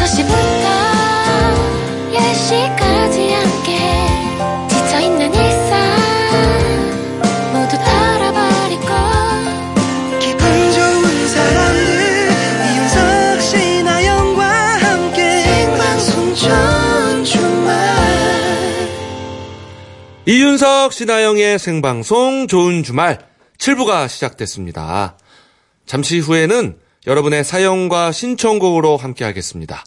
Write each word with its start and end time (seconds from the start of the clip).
6시부터 0.00 0.64
10시까지 2.14 3.30
함께 3.32 3.76
지쳐있는 4.68 5.34
일상 5.34 5.78
모두 7.52 7.76
털어버리고 7.76 8.88
기분 10.18 10.40
좋은 10.72 11.28
사람들 11.28 12.30
이윤석 12.72 13.42
씨 13.42 13.82
나 13.82 14.04
영과 14.06 14.44
함께. 14.78 15.42
생방송 15.42 16.34
좋은 16.34 17.24
주말. 17.24 17.78
이윤석 20.26 20.92
신하영의 20.94 21.58
생방송 21.58 22.46
좋은 22.46 22.82
주말. 22.82 23.18
7부가 23.58 24.08
시작됐습니다. 24.08 25.18
잠시 25.84 26.18
후에는 26.20 26.78
여러분의 27.06 27.44
사연과 27.44 28.12
신청곡으로 28.12 28.96
함께 28.96 29.24
하겠습니다. 29.24 29.84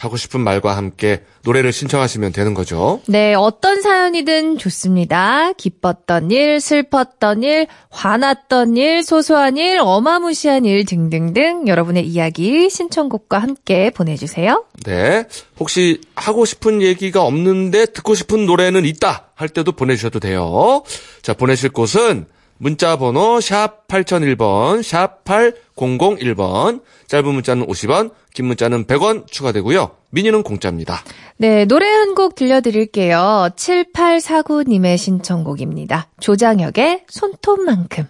하고 0.00 0.16
싶은 0.16 0.40
말과 0.40 0.78
함께 0.78 1.22
노래를 1.44 1.74
신청하시면 1.74 2.32
되는 2.32 2.54
거죠. 2.54 3.02
네, 3.06 3.34
어떤 3.34 3.82
사연이든 3.82 4.56
좋습니다. 4.56 5.52
기뻤던 5.52 6.30
일, 6.30 6.58
슬펐던 6.58 7.42
일, 7.42 7.66
화났던 7.90 8.78
일, 8.78 9.02
소소한 9.02 9.58
일, 9.58 9.78
어마무시한 9.78 10.64
일 10.64 10.86
등등등 10.86 11.68
여러분의 11.68 12.06
이야기 12.06 12.70
신청곡과 12.70 13.40
함께 13.40 13.90
보내주세요. 13.90 14.64
네. 14.86 15.24
혹시 15.58 16.00
하고 16.16 16.46
싶은 16.46 16.80
얘기가 16.80 17.22
없는데 17.22 17.84
듣고 17.84 18.14
싶은 18.14 18.46
노래는 18.46 18.86
있다 18.86 19.26
할 19.34 19.50
때도 19.50 19.72
보내주셔도 19.72 20.18
돼요. 20.18 20.82
자, 21.20 21.34
보내실 21.34 21.68
곳은 21.70 22.24
문자 22.62 22.96
번호 22.96 23.40
샵 23.40 23.88
8001번, 23.88 24.82
샵 24.82 25.24
8001번, 25.24 26.82
짧은 27.06 27.32
문자는 27.32 27.66
50원, 27.66 28.10
긴 28.34 28.44
문자는 28.46 28.84
100원 28.84 29.26
추가되고요. 29.26 29.92
미니는 30.10 30.42
공짜입니다. 30.42 31.02
네, 31.38 31.64
노래 31.64 31.88
한 31.88 32.14
곡 32.14 32.34
들려드릴게요. 32.34 33.48
7849님의 33.56 34.98
신청곡입니다. 34.98 36.08
조장혁의 36.20 37.04
손톱만큼. 37.08 38.06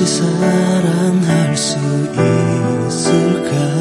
다시 0.00 0.06
사랑할 0.16 1.54
수 1.54 1.76
있을까 2.88 3.79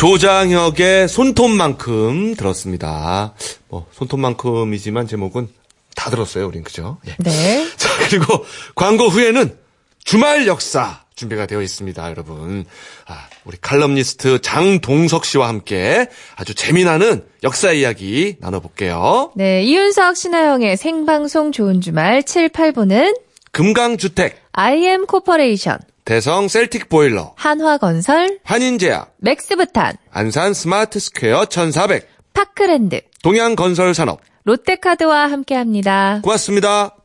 조장혁의 0.00 1.08
손톱만큼 1.08 2.34
들었습니다. 2.34 3.34
뭐, 3.68 3.86
손톱만큼이지만 3.92 5.06
제목은 5.06 5.48
다 5.94 6.08
들었어요, 6.08 6.46
우린. 6.46 6.64
그죠? 6.64 6.96
예. 7.06 7.14
네. 7.18 7.68
자, 7.76 7.90
그리고 8.08 8.46
광고 8.74 9.08
후에는 9.08 9.54
주말 10.02 10.46
역사 10.46 11.02
준비가 11.16 11.44
되어 11.44 11.60
있습니다, 11.60 12.08
여러분. 12.08 12.64
아, 13.08 13.26
우리 13.44 13.58
칼럼니스트 13.60 14.40
장동석 14.40 15.26
씨와 15.26 15.48
함께 15.48 16.08
아주 16.34 16.54
재미나는 16.54 17.22
역사 17.42 17.70
이야기 17.70 18.36
나눠볼게요. 18.40 19.32
네, 19.36 19.64
이윤석 19.64 20.16
신아영의 20.16 20.78
생방송 20.78 21.52
좋은 21.52 21.82
주말 21.82 22.22
7, 22.22 22.48
8부는 22.48 23.20
금강주택, 23.52 24.40
IM 24.52 25.04
코퍼레이션, 25.04 25.78
대성 26.10 26.48
셀틱 26.48 26.88
보일러, 26.88 27.34
한화건설, 27.36 28.40
한림제약, 28.42 29.14
맥스부탄, 29.18 29.96
안산 30.10 30.54
스마트 30.54 30.98
스퀘어 30.98 31.44
1400, 31.44 32.04
파크랜드, 32.32 33.02
동양건설산업. 33.22 34.20
롯데카드와 34.42 35.30
함께합니다. 35.30 36.20
고맙습니다. 36.24 36.96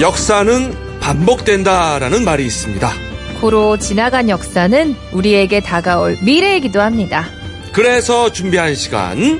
역사는 0.00 1.00
반복된다라는 1.00 2.24
말이 2.24 2.46
있습니다. 2.46 3.13
고로 3.44 3.76
지나간 3.76 4.30
역사는 4.30 4.96
우리에게 5.12 5.60
다가올 5.60 6.16
미래이기도 6.22 6.80
합니다. 6.80 7.26
그래서 7.74 8.32
준비한 8.32 8.74
시간 8.74 9.38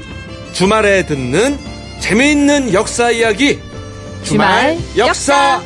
주말에 0.53 1.07
듣는 1.07 1.59
재미있는 2.01 2.75
역사 2.75 3.11
이야기 3.11 3.59
주말, 4.23 4.77
주말 4.77 4.99
역사. 4.99 5.55
역사. 5.55 5.63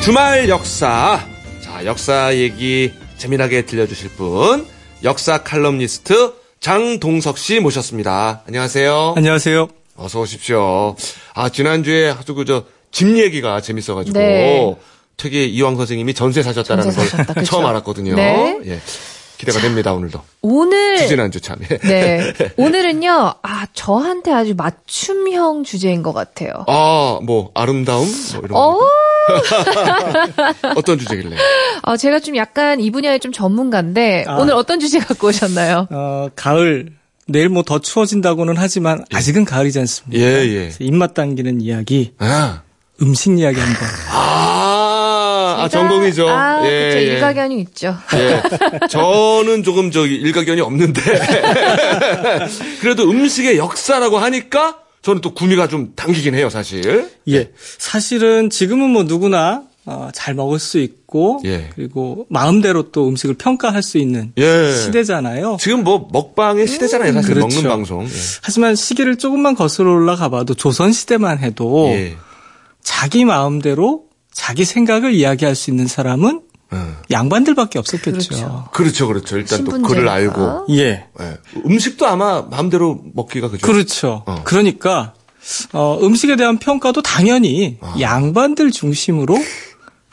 주말 0.00 0.48
역사 0.48 1.26
자 1.60 1.84
역사 1.84 2.34
얘기 2.34 2.90
재미나게 3.18 3.66
들려주실 3.66 4.12
분 4.16 4.66
역사 5.02 5.42
칼럼니스트 5.42 6.32
장동석 6.60 7.36
씨 7.36 7.60
모셨습니다. 7.60 8.44
안녕하세요. 8.46 9.12
안녕하세요. 9.18 9.83
어서 9.96 10.20
오십시오. 10.20 10.96
아 11.34 11.48
지난주에 11.48 12.10
아주 12.10 12.34
그저 12.34 12.64
집 12.90 13.16
얘기가 13.18 13.60
재밌어가지고 13.60 14.18
네. 14.18 14.76
되게 15.16 15.44
이왕 15.46 15.76
선생님이 15.76 16.14
전세 16.14 16.42
사셨다라는 16.42 16.90
전세 16.92 17.08
사셨다, 17.10 17.34
걸 17.34 17.42
그쵸? 17.42 17.46
처음 17.50 17.66
알았거든요. 17.66 18.14
네. 18.14 18.60
예. 18.66 18.80
기대가 19.36 19.58
됩니다 19.60 19.92
오늘도. 19.92 20.20
오늘 20.42 20.96
지지난주 20.96 21.40
참. 21.40 21.58
예. 21.70 21.78
네 21.78 22.32
오늘은요 22.56 23.34
아 23.42 23.66
저한테 23.72 24.32
아주 24.32 24.54
맞춤형 24.56 25.64
주제인 25.64 26.02
것 26.02 26.12
같아요. 26.12 26.64
아, 26.66 27.18
뭐 27.22 27.50
아름다움 27.54 28.06
뭐 28.06 28.42
이런 28.44 28.56
어, 28.56 28.78
거. 28.78 28.88
어떤 30.76 30.98
주제길래? 30.98 31.36
아, 31.82 31.96
제가 31.96 32.20
좀 32.20 32.36
약간 32.36 32.80
이 32.80 32.90
분야에 32.90 33.18
좀 33.18 33.32
전문가인데 33.32 34.24
아. 34.28 34.36
오늘 34.36 34.54
어떤 34.54 34.80
주제 34.80 34.98
갖고 34.98 35.28
오셨나요? 35.28 35.88
어, 35.90 36.28
가을 36.36 36.92
내일 37.26 37.48
뭐 37.48 37.62
더 37.62 37.78
추워진다고는 37.78 38.54
하지만 38.56 39.04
아직은 39.12 39.44
가을이지 39.44 39.78
않습니까? 39.80 40.22
예, 40.22 40.26
예. 40.44 40.70
입맛 40.78 41.14
당기는 41.14 41.60
이야기, 41.60 42.12
아, 42.18 42.62
음식 43.00 43.38
이야기 43.38 43.58
한번. 43.58 43.88
아, 44.12 45.56
아 45.60 45.68
전공이죠. 45.68 46.28
아, 46.28 46.60
예, 46.66 46.68
그렇죠. 46.90 46.98
예. 46.98 47.02
일가견이 47.14 47.60
있죠. 47.60 47.96
예. 48.14 48.42
저는 48.88 49.62
조금 49.62 49.90
저기 49.90 50.14
일가견이 50.16 50.60
없는데 50.60 51.00
그래도 52.80 53.04
음식의 53.10 53.56
역사라고 53.58 54.18
하니까 54.18 54.78
저는 55.02 55.20
또 55.20 55.32
구미가 55.34 55.68
좀 55.68 55.92
당기긴 55.96 56.34
해요, 56.34 56.50
사실. 56.50 57.10
예. 57.28 57.50
사실은 57.78 58.50
지금은 58.50 58.90
뭐 58.90 59.04
누구나 59.04 59.62
어, 59.86 60.08
잘 60.14 60.34
먹을 60.34 60.58
수 60.58 60.78
있고 60.78 61.40
예. 61.44 61.68
그리고 61.74 62.26
마음대로 62.30 62.90
또 62.90 63.06
음식을 63.08 63.34
평가할 63.34 63.82
수 63.82 63.98
있는 63.98 64.32
예. 64.38 64.72
시대잖아요. 64.72 65.58
지금 65.60 65.84
뭐 65.84 66.08
먹방의 66.10 66.66
시대잖아요, 66.66 67.12
사실 67.12 67.34
그렇죠. 67.34 67.56
먹는 67.56 67.70
방송. 67.70 68.04
예. 68.04 68.08
하지만 68.42 68.76
시기를 68.76 69.16
조금만 69.16 69.54
거슬러 69.54 69.92
올라가 69.92 70.30
봐도 70.30 70.54
조선 70.54 70.92
시대만 70.92 71.38
해도 71.38 71.88
예. 71.88 72.16
자기 72.82 73.24
마음대로 73.24 74.04
자기 74.32 74.64
생각을 74.64 75.12
이야기할 75.12 75.54
수 75.54 75.70
있는 75.70 75.86
사람은 75.86 76.40
어. 76.70 76.96
양반들밖에 77.10 77.78
없었겠죠. 77.78 78.10
그렇죠. 78.30 78.68
그렇죠, 78.72 79.06
그렇죠. 79.06 79.36
일단 79.36 79.64
또 79.64 79.72
신분제니까. 79.72 79.88
글을 79.88 80.08
알고. 80.08 80.66
예. 80.70 81.06
예. 81.20 81.38
음식도 81.66 82.06
아마 82.06 82.42
마음대로 82.42 83.00
먹기가 83.14 83.50
그죠. 83.50 83.66
그렇죠. 83.66 84.22
어. 84.26 84.40
그러니까 84.44 85.12
어, 85.72 85.98
음식에 86.02 86.36
대한 86.36 86.58
평가도 86.58 87.02
당연히 87.02 87.76
아. 87.80 87.94
양반들 88.00 88.70
중심으로 88.70 89.36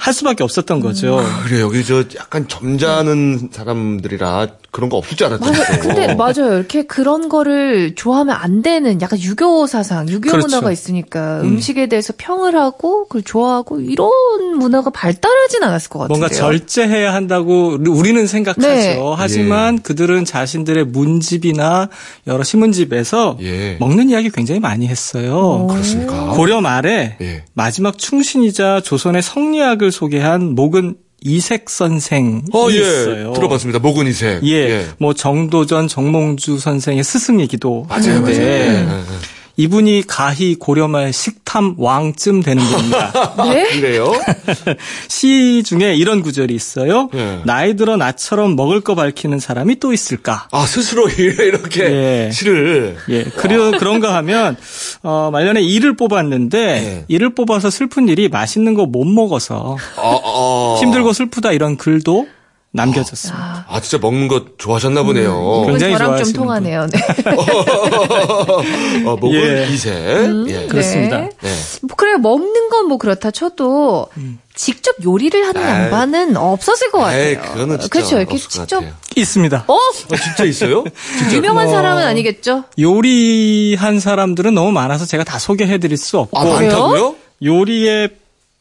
할 0.02 0.14
수밖에 0.16 0.44
없었던 0.44 0.80
거죠. 0.80 1.24
그래 1.46 1.62
여기 1.62 1.86
저 1.86 2.04
약간 2.16 2.48
점잖은 2.48 3.50
사람들이라 3.52 4.48
그런 4.72 4.90
거 4.90 4.98
없을 4.98 5.18
줄 5.18 5.28
알았죠. 5.28 5.46
맞아. 5.46 5.80
근데 5.80 6.16
맞아요. 6.16 6.58
이렇게 6.58 6.84
그런 6.84 7.28
거를 7.28 7.94
좋아하면 7.94 8.38
안 8.40 8.62
되는 8.62 9.02
약간 9.02 9.20
유교 9.20 9.68
사상, 9.68 10.08
유교 10.08 10.32
그렇죠. 10.32 10.48
문화가 10.48 10.72
있으니까 10.72 11.42
음. 11.42 11.60
식에 11.60 11.88
대해서 11.88 12.14
평을 12.18 12.56
하고 12.56 13.04
그걸 13.04 13.22
좋아하고 13.22 13.82
이런 13.82 14.10
문화가 14.58 14.90
발달하진 14.90 15.64
않았을 15.64 15.90
것 15.90 16.00
같은데요. 16.00 16.20
뭔가 16.20 16.34
절제해야 16.34 17.14
한다고 17.14 17.78
우리는 17.86 18.26
생각하죠. 18.26 18.68
네. 18.68 18.98
하지만 19.18 19.82
그들은 19.82 20.24
자신들의 20.24 20.86
문집이나 20.86 21.90
여러 22.28 22.44
신문집에서 22.44 23.38
예. 23.42 23.76
먹는 23.80 24.10
이야기 24.10 24.30
굉장히 24.30 24.62
많이 24.62 24.88
했어요. 24.88 25.68
그렇습니까? 25.70 26.30
고려 26.30 26.62
말에 26.62 27.18
예. 27.20 27.44
마지막 27.54 27.98
충신이자 27.98 28.82
조선의 28.86 29.22
성리학을 29.22 29.92
소개한 29.92 30.56
목은 30.56 30.96
이색 31.24 31.70
선생이 31.70 32.42
어, 32.54 32.68
예. 32.72 32.76
있어요. 32.80 33.34
들어봤습니다. 33.34 33.80
목은 33.80 34.08
이색. 34.08 34.44
예, 34.48 34.88
뭐 34.98 35.14
정도전 35.14 35.88
정몽주 35.88 36.58
선생의 36.58 37.04
스승이기도 37.04 37.86
맞아요, 37.88 38.16
한데 38.16 38.20
맞아요. 38.20 38.42
예, 38.42 38.88
예. 38.88 38.88
이분이 39.58 40.04
가히 40.08 40.56
고려말 40.56 41.14
식탐 41.14 41.76
왕쯤 41.78 42.44
되는 42.44 42.64
분입니다. 42.64 43.34
네? 43.50 43.68
그래요? 43.70 44.14
시 45.10 45.64
중에 45.66 45.96
이런 45.96 46.22
구절이 46.22 46.54
있어요. 46.54 47.10
예. 47.16 47.42
나이 47.46 47.76
들어 47.76 47.98
나처럼 47.98 48.56
먹을 48.56 48.82
거 48.82 48.94
밝히는 48.96 49.40
사람이 49.40 49.80
또 49.80 49.94
있을까? 49.94 50.48
아, 50.52 50.66
스스로 50.66 51.10
이렇게 51.10 51.84
예. 51.84 52.30
시를. 52.32 52.98
예, 53.10 53.24
그리고 53.24 53.72
그런가 53.72 54.16
하면 54.18 54.58
어 55.02 55.30
말년에 55.32 55.62
이를 55.62 55.96
뽑았는데 55.96 56.60
예. 56.60 57.06
이를 57.08 57.34
뽑아서 57.34 57.70
슬픈 57.70 58.08
일이 58.10 58.30
맛있는 58.30 58.74
거 58.76 58.92
못 58.92 59.06
먹어서 59.06 59.78
어, 59.96 60.22
어. 60.24 60.78
힘들고 60.82 61.14
슬프다 61.14 61.52
이런 61.54 61.78
글도 61.78 62.28
남겨졌습니다. 62.74 63.66
아, 63.68 63.82
진짜 63.82 63.98
먹는 63.98 64.28
거 64.30 64.46
좋아하셨나 64.58 65.04
보네요. 65.04 65.62
이분 65.64 65.72
굉장히 65.74 65.98
저랑 65.98 66.24
좀 66.24 66.34
통하네요. 66.34 66.88
네. 66.88 67.00
어, 69.06 69.16
목은 69.18 69.34
예. 69.34 69.68
이색. 69.70 69.94
예. 70.48 70.68
그렇습니다. 70.68 71.18
네. 71.22 71.30
네. 71.42 71.50
뭐 71.84 71.96
그래 71.98 72.18
먹는 72.18 72.70
건 72.70 72.82
뭐 72.82 72.98
그렇다 72.98 73.30
쳐도 73.32 74.08
직접 74.56 74.96
요리를 75.04 75.48
하는 75.48 75.62
에이. 75.62 75.68
양반은 75.68 76.36
없었을 76.36 76.90
것 76.92 76.98
같아요. 76.98 77.22
에이, 77.30 77.36
그거는 77.36 77.80
진짜 77.80 77.88
그렇죠. 77.90 78.18
이렇게 78.18 78.38
직접 78.38 78.76
같아요. 78.80 78.94
있습니다. 79.16 79.64
어 79.68 79.74
아, 79.76 80.16
진짜 80.18 80.44
있어요? 80.46 80.84
진짜. 81.20 81.36
유명한 81.38 81.66
뭐- 81.68 81.74
사람은 81.76 82.04
아니겠죠? 82.04 82.64
요리한 82.80 84.00
사람들은 84.00 84.54
너무 84.56 84.72
많아서 84.72 85.06
제가 85.06 85.24
다 85.24 85.38
소개해드릴 85.40 85.96
수 85.96 86.18
없고 86.18 86.38
아, 86.40 86.44
많다고요? 86.44 87.16
요리의 87.44 88.10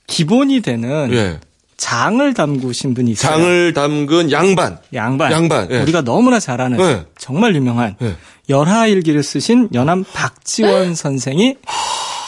기본이 0.06 0.60
되는 0.60 1.10
예. 1.12 1.40
장을 1.80 2.34
담그신 2.34 2.92
분이 2.92 3.12
있어요. 3.12 3.32
장을 3.32 3.72
담근 3.72 4.30
양반. 4.30 4.76
양반. 4.92 5.32
양반, 5.32 5.66
예. 5.70 5.80
우리가 5.80 6.02
너무나 6.02 6.38
잘 6.38 6.60
아는 6.60 6.78
예. 6.78 7.06
정말 7.16 7.56
유명한 7.56 7.96
예. 8.02 8.16
열하일기를 8.50 9.22
쓰신 9.22 9.70
연암 9.72 10.04
박지원 10.12 10.94
선생이 10.94 11.56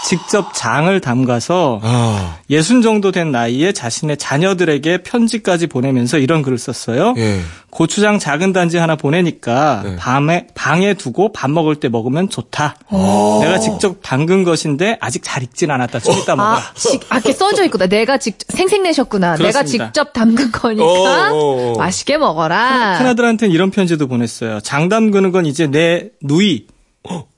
직접 0.05 0.53
장을 0.53 1.01
담가서 1.01 1.81
아, 1.83 2.39
예순 2.51 2.83
정도 2.83 3.13
된 3.13 3.31
나이에 3.31 3.73
자신의 3.73 4.17
자녀들에게 4.17 5.03
편지까지 5.05 5.69
보내면서 5.69 6.19
이런 6.19 6.43
글을 6.43 6.59
썼어요. 6.59 7.15
예. 7.17 7.41
고추장 7.71 8.19
작은 8.19 8.53
단지 8.53 8.77
하나 8.77 8.97
보내니까 8.97 9.83
네. 9.85 9.97
밤에 9.97 10.47
방에 10.55 10.95
두고 10.95 11.33
밥 11.33 11.51
먹을 11.51 11.77
때 11.77 11.89
먹으면 11.89 12.29
좋다. 12.29 12.77
어. 12.89 13.41
내가 13.43 13.59
직접 13.61 13.97
담근 14.03 14.45
것인데 14.45 14.99
아직 15.01 15.23
잘 15.25 15.43
익진 15.43 15.71
않았다. 15.71 16.01
좀 16.01 16.19
이따 16.19 16.37
먹어라. 16.37 16.57
아, 16.59 16.75
직, 16.75 17.01
아, 17.09 17.17
이렇게 17.17 17.33
써져 17.33 17.65
있구나. 17.65 17.87
내가 17.87 18.19
직접, 18.19 18.55
생생내셨구나. 18.55 19.37
내가 19.37 19.61
그렇습니다. 19.61 19.87
직접 19.87 20.13
담근 20.13 20.53
거니까 20.53 20.85
어, 21.33 21.35
어, 21.35 21.73
어. 21.73 21.79
맛있게 21.79 22.19
먹어라. 22.19 22.99
큰아들한테는 22.99 23.55
이런 23.55 23.71
편지도 23.71 24.09
보냈어요. 24.09 24.61
장 24.61 24.89
담그는 24.89 25.33
건 25.33 25.47
이제 25.47 25.67
내 25.67 26.09
누이 26.23 26.67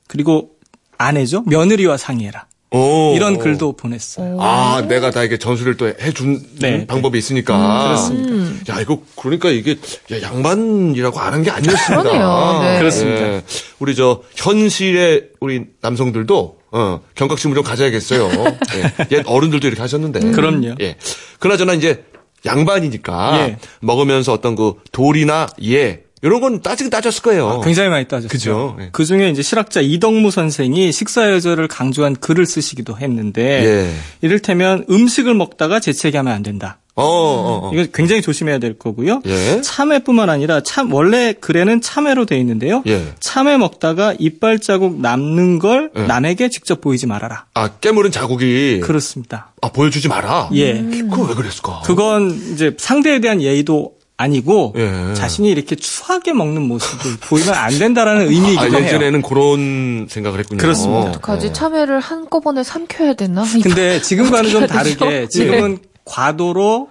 그리고 0.09 0.51
아내죠 0.99 1.43
며느리와 1.47 1.97
상의해라. 1.97 2.47
오. 2.77 3.15
이런 3.15 3.39
글도 3.39 3.77
보냈어요. 3.77 4.39
아, 4.41 4.83
내가 4.89 5.11
다 5.11 5.23
이게 5.23 5.39
전수를 5.39 5.77
또 5.77 5.87
해준 5.89 6.43
네. 6.59 6.87
방법이 6.87 7.17
있으니까. 7.19 7.85
그렇습니다. 7.85 8.75
야, 8.75 8.81
이거 8.81 9.01
그러니까 9.17 9.51
이게 9.51 9.77
야, 10.13 10.21
양반이라고 10.23 11.19
안 11.21 11.33
한 11.35 11.43
게 11.43 11.51
아니었습니다. 11.51 12.03
그러네요. 12.03 12.61
네. 12.63 12.79
그렇습니다. 12.79 13.21
예. 13.23 13.43
우리 13.79 13.95
저 13.95 14.23
현실의 14.37 15.29
우리 15.41 15.65
남성들도 15.81 16.59
어, 16.73 17.01
경각심을 17.15 17.55
좀 17.55 17.63
가져야겠어요. 17.65 18.29
예. 18.77 19.17
옛 19.17 19.23
어른들도 19.27 19.67
이렇게 19.69 19.81
하셨는데. 19.81 20.33
그럼요. 20.33 20.75
예. 20.81 20.97
그나저나 21.39 21.75
이제 21.75 22.05
양반이니까 22.47 23.39
예. 23.49 23.57
먹으면서 23.81 24.33
어떤 24.33 24.55
그 24.57 24.75
돌이나 24.93 25.47
예 25.65 26.03
이런 26.25 26.41
건 26.41 26.63
따지긴 26.63 26.91
따졌을 26.91 27.23
거예요. 27.23 27.61
굉장히 27.63 27.91
많이 27.91 28.07
따졌죠. 28.07 28.29
그죠. 28.29 28.77
예. 28.81 28.89
그 28.93 29.05
중에 29.05 29.29
이제 29.29 29.43
실학자 29.43 29.83
이덕무 29.83 30.31
선생이 30.31 30.91
식사여절을 30.91 31.69
강조한 31.69 32.17
글을 32.17 32.47
쓰시기도 32.47 32.97
했는데 32.97 33.43
예. 33.65 33.91
이를테면 34.23 34.87
음식을 34.89 35.35
먹다가 35.35 35.81
재채기 35.81 36.17
하면 36.17 36.33
안 36.33 36.43
된다. 36.43 36.79
어, 36.97 37.05
어, 37.05 37.69
어. 37.69 37.71
이거 37.75 37.87
굉장히 37.93 38.23
조심해야 38.23 38.59
될 38.59 38.79
거고요. 38.79 39.21
예. 39.27 39.61
참외뿐만 39.61 40.31
아니라 40.31 40.63
참 40.63 40.93
원래 40.95 41.35
글에는 41.35 41.83
참외로 41.83 42.25
돼 42.25 42.39
있는데요. 42.39 42.83
예. 42.87 43.13
참외 43.21 43.59
먹다가 43.59 44.15
이빨 44.19 44.61
자국 44.61 45.01
남는 45.03 45.59
걸 45.59 45.91
예. 45.95 46.03
남에게 46.05 46.49
직접 46.49 46.81
보이지 46.81 47.07
말아라. 47.07 47.45
아, 47.53 47.69
깨물은 47.69 48.13
자국이 48.13 48.81
그렇습니다. 48.81 49.53
아, 49.61 49.69
보여주지 49.71 50.09
마라. 50.09 50.49
예. 50.55 50.75
그거 50.83 51.25
왜 51.25 51.35
그랬을까? 51.35 51.83
그건 51.85 52.31
이제 52.55 52.75
상대에 52.79 53.21
대한 53.21 53.43
예의도 53.43 53.93
아니고 54.17 54.75
예. 54.77 55.15
자신이 55.15 55.51
이렇게 55.51 55.75
추하게 55.75 56.33
먹는 56.33 56.63
모습을 56.63 57.17
보이면 57.21 57.55
안 57.55 57.77
된다는 57.79 58.29
의미이기도 58.29 58.77
아, 58.77 58.79
해요. 58.79 58.87
예전에는 58.87 59.23
그런 59.23 60.07
생각을 60.09 60.39
했군요. 60.39 60.59
그렇습니다. 60.59 61.11
어떡하지? 61.11 61.53
참외를 61.53 61.99
한꺼번에 61.99 62.63
삼켜야 62.63 63.15
되나? 63.15 63.45
근데 63.63 64.01
지금과는 64.01 64.51
좀? 64.51 64.67
다르게 64.67 65.29
지금은 65.29 65.79
과도로 66.05 66.91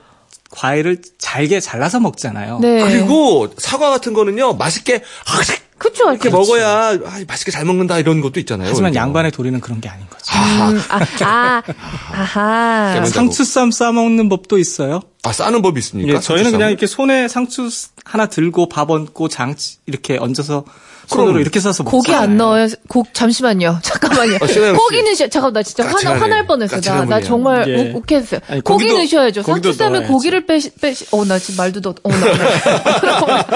과일을 0.52 1.02
잘게 1.18 1.60
잘라서 1.60 2.00
먹잖아요. 2.00 2.60
네. 2.60 2.84
그리고 2.84 3.48
사과 3.58 3.90
같은 3.90 4.14
거는요, 4.14 4.54
맛있게, 4.54 4.96
아, 4.96 5.63
그쵸. 5.84 6.10
이렇게 6.12 6.30
먹어야 6.30 6.92
아, 7.06 7.20
맛있게 7.28 7.52
잘 7.52 7.66
먹는다 7.66 8.00
이런 8.00 8.22
것도 8.22 8.40
있잖아요. 8.40 8.70
하지만 8.70 8.92
그러니까. 8.94 9.02
양반의 9.02 9.32
도리는 9.34 9.60
그런 9.60 9.82
게 9.82 9.90
아닌 9.90 10.06
거죠. 10.10 10.32
음, 10.34 10.82
아, 10.90 11.00
아, 11.26 11.62
아하. 12.14 12.94
깨문- 12.96 13.10
상추쌈 13.10 13.72
싸 13.72 13.92
먹는 13.92 14.30
법도 14.30 14.58
있어요. 14.58 15.02
아, 15.24 15.34
싸는 15.34 15.62
법이 15.62 15.80
있습니까? 15.80 16.14
예, 16.16 16.20
저희는? 16.20 16.52
그냥 16.52 16.70
이렇게 16.70 16.88
손에 16.88 17.28
상추 17.28 17.70
하나 18.06 18.28
들고 18.28 18.70
밥 18.70 18.90
얹고 18.90 19.28
장 19.28 19.56
이렇게 19.86 20.18
얹어서 20.18 20.64
손으로 21.06 21.28
그럼 21.28 21.42
이렇게 21.42 21.60
싸서 21.60 21.84
고기 21.84 22.12
먹잖아요. 22.12 22.22
안 22.24 22.38
넣어요. 22.38 22.68
고, 22.88 23.04
잠시만요. 23.12 23.80
잠깐만요. 23.84 24.38
아, 24.42 24.48
씨. 24.48 24.58
고기는 24.60 25.14
시, 25.16 25.30
잠깐 25.30 25.52
나 25.52 25.62
진짜 25.62 25.86
화나. 25.86 26.18
화날 26.20 26.48
뻔했어. 26.48 26.80
나, 26.80 27.04
나. 27.04 27.20
정말 27.22 27.68
예. 27.68 27.92
욱- 27.92 27.98
욱했어요. 28.10 28.40
고기 28.64 28.88
넣으셔야죠. 28.88 29.44
고기도 29.44 29.74
상추쌈에. 29.74 30.08
고기를 30.08 30.46
빼시, 30.46 30.72
빼시, 30.76 31.06
어, 31.12 31.26
나 31.26 31.38
지금 31.40 31.58
말도 31.58 31.82
더, 31.82 31.94
어, 32.04 32.10
나. 32.10 32.18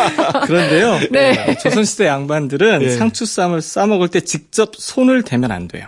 그런데요. 0.48 1.00
네. 1.12 1.58
조선시대 1.58 2.08
양반들은 2.08 2.82
예. 2.82 2.90
상추쌈을 2.92 3.62
싸먹을 3.62 4.08
때 4.10 4.22
직접 4.22 4.72
손을 4.76 5.24
대면 5.24 5.52
안 5.52 5.68
돼요. 5.68 5.88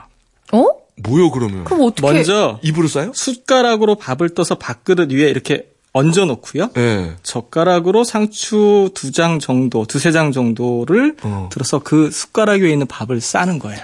어? 0.52 0.64
뭐요, 1.02 1.32
그러면? 1.32 1.64
그럼 1.64 1.82
어떻게? 1.84 2.02
먼저 2.02 2.60
입으로 2.62 2.88
싸요? 2.88 3.12
숟가락으로 3.16 3.96
밥을 3.96 4.30
떠서 4.36 4.56
밥그릇 4.56 5.12
위에 5.12 5.30
이렇게 5.30 5.68
얹어 5.94 6.26
놓고요. 6.26 6.70
예. 6.78 7.12
젓가락으로 7.24 8.04
상추 8.04 8.92
두 8.94 9.12
장 9.12 9.40
정도, 9.40 9.86
두세 9.86 10.12
장 10.12 10.32
정도를 10.32 11.16
어. 11.24 11.50
들어서 11.52 11.80
그 11.80 12.12
숟가락 12.12 12.62
위에 12.62 12.72
있는 12.72 12.86
밥을 12.86 13.22
싸는 13.22 13.58
거예요. 13.60 13.80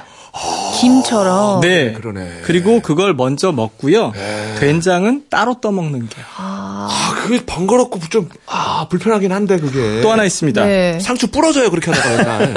김처럼. 0.79 1.61
네. 1.61 1.93
그러네. 1.93 2.41
그리고 2.43 2.81
그걸 2.81 3.13
먼저 3.13 3.51
먹고요. 3.51 4.11
네. 4.11 4.55
된장은 4.59 5.23
따로 5.29 5.55
떠먹는 5.61 6.09
게. 6.09 6.15
아, 6.35 7.13
그게 7.21 7.43
번거롭고 7.45 7.99
좀, 8.09 8.29
아, 8.45 8.87
불편하긴 8.89 9.31
한데, 9.31 9.57
그게. 9.57 10.01
또 10.01 10.11
하나 10.11 10.25
있습니다. 10.25 10.65
네. 10.65 10.99
상추 10.99 11.27
부러져요, 11.27 11.69
그렇게 11.71 11.91
하다가. 11.91 12.53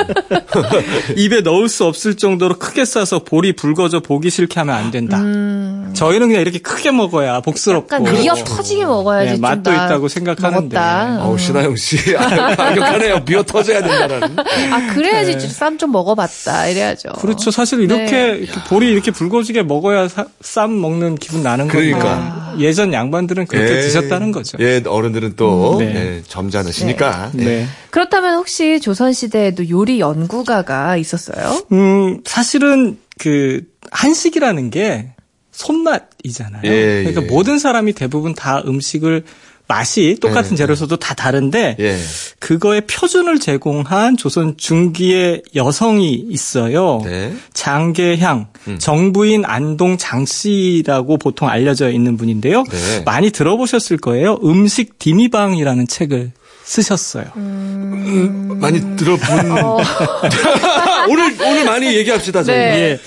입에 1.16 1.40
넣을 1.42 1.68
수 1.68 1.84
없을 1.84 2.16
정도로 2.16 2.58
크게 2.58 2.84
싸서 2.84 3.20
볼이 3.20 3.52
붉어져 3.54 4.00
보기 4.00 4.30
싫게 4.30 4.58
하면 4.60 4.74
안 4.74 4.90
된다. 4.90 5.18
음, 5.18 5.90
저희는 5.94 6.28
그냥 6.28 6.42
이렇게 6.42 6.58
크게 6.58 6.90
먹어야 6.90 7.40
복스럽고. 7.40 7.94
약간 7.94 8.12
미어 8.20 8.34
터지게 8.34 8.84
먹어야지. 8.84 9.26
네, 9.30 9.32
좀 9.36 9.40
맛도 9.42 9.70
나- 9.70 9.86
있다고 9.86 10.08
생각하는데. 10.08 10.76
먹었다. 10.76 11.24
어우, 11.24 11.38
신하영 11.38 11.76
씨. 11.76 11.96
아, 12.18 12.54
강력하네요. 12.56 13.20
미어 13.24 13.42
터져야 13.44 13.80
된다는. 13.82 14.36
아, 14.72 14.92
그래야지 14.94 15.38
쌈좀 15.48 15.92
먹어봤다. 15.92 16.66
이래야죠. 16.66 17.10
그렇죠. 17.20 17.50
사실 17.50 17.67
이렇게, 17.76 18.04
네. 18.10 18.38
이렇게 18.38 18.60
볼이 18.68 18.88
이렇게 18.90 19.10
붉어지게 19.10 19.62
먹어야 19.62 20.08
사- 20.08 20.26
쌈 20.40 20.80
먹는 20.80 21.16
기분 21.16 21.42
나는 21.42 21.68
거니까. 21.68 21.98
그러니까. 21.98 22.54
예전 22.58 22.92
양반들은 22.92 23.46
그렇게 23.46 23.76
예. 23.76 23.80
드셨다는 23.82 24.32
거죠. 24.32 24.58
예, 24.60 24.82
어른들은 24.84 25.34
또, 25.36 25.76
네. 25.78 25.94
예, 25.94 26.22
점잖으시니까. 26.26 27.32
예. 27.38 27.44
네. 27.44 27.66
그렇다면 27.90 28.36
혹시 28.36 28.80
조선 28.80 29.12
시대에도 29.12 29.68
요리 29.68 30.00
연구가가 30.00 30.96
있었어요? 30.96 31.62
음, 31.72 32.20
사실은 32.24 32.98
그 33.18 33.62
한식이라는 33.90 34.70
게 34.70 35.10
손맛이잖아요. 35.52 36.62
예, 36.64 37.02
그러니까 37.04 37.22
예. 37.22 37.26
모든 37.26 37.58
사람이 37.58 37.92
대부분 37.92 38.34
다 38.34 38.62
음식을 38.66 39.24
맛이 39.68 40.16
똑같은 40.20 40.50
네, 40.50 40.56
재료에서도 40.56 40.96
다 40.96 41.14
다른데 41.14 41.76
예. 41.78 41.98
그거의 42.40 42.80
표준을 42.86 43.38
제공한 43.38 44.16
조선 44.16 44.56
중기의 44.56 45.42
여성이 45.54 46.14
있어요. 46.14 47.02
네. 47.04 47.34
장계향, 47.52 48.48
음. 48.66 48.78
정부인 48.78 49.44
안동 49.44 49.98
장씨라고 49.98 51.18
보통 51.18 51.48
알려져 51.48 51.90
있는 51.90 52.16
분인데요. 52.16 52.64
네. 52.64 53.02
많이 53.04 53.30
들어보셨을 53.30 53.98
거예요. 53.98 54.38
음식 54.42 54.98
디미방이라는 54.98 55.86
책을 55.86 56.32
쓰셨어요. 56.68 57.24
많이 57.34 58.96
들어본. 58.96 59.26
오늘, 61.08 61.34
오늘 61.40 61.64
많이 61.64 61.96
얘기합시다, 61.96 62.42
저희. 62.42 62.56
네. 62.58 62.78
예. 62.80 62.98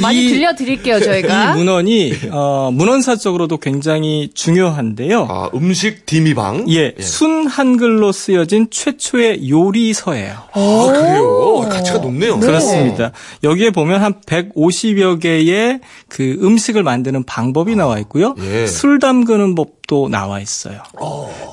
많이 0.00 0.24
이- 0.24 0.28
들려드릴게요, 0.28 1.00
저희가. 1.00 1.54
이 1.54 1.56
문헌이 1.56 2.12
어, 2.30 2.70
문헌사적으로도 2.72 3.56
굉장히 3.56 4.30
중요한데요. 4.32 5.26
아, 5.28 5.50
음식 5.54 6.06
디미방. 6.06 6.66
예, 6.70 6.94
순 7.00 7.48
한글로 7.48 8.12
쓰여진 8.12 8.68
최초의 8.70 9.50
요리서예요. 9.50 10.34
아, 10.52 10.86
그래요? 10.92 11.66
가치가 11.68 11.98
높네요. 11.98 12.38
그렇습니다. 12.38 13.10
여기에 13.42 13.70
보면 13.70 14.00
한 14.00 14.14
150여 14.26 15.20
개의 15.20 15.80
그 16.08 16.38
음식을 16.40 16.84
만드는 16.84 17.24
방법이 17.24 17.74
나와 17.74 17.98
있고요. 17.98 18.36
예. 18.40 18.68
술 18.68 19.00
담그는 19.00 19.56
법 19.56 19.77
도 19.88 20.08
나와 20.10 20.38
있어요. 20.38 20.82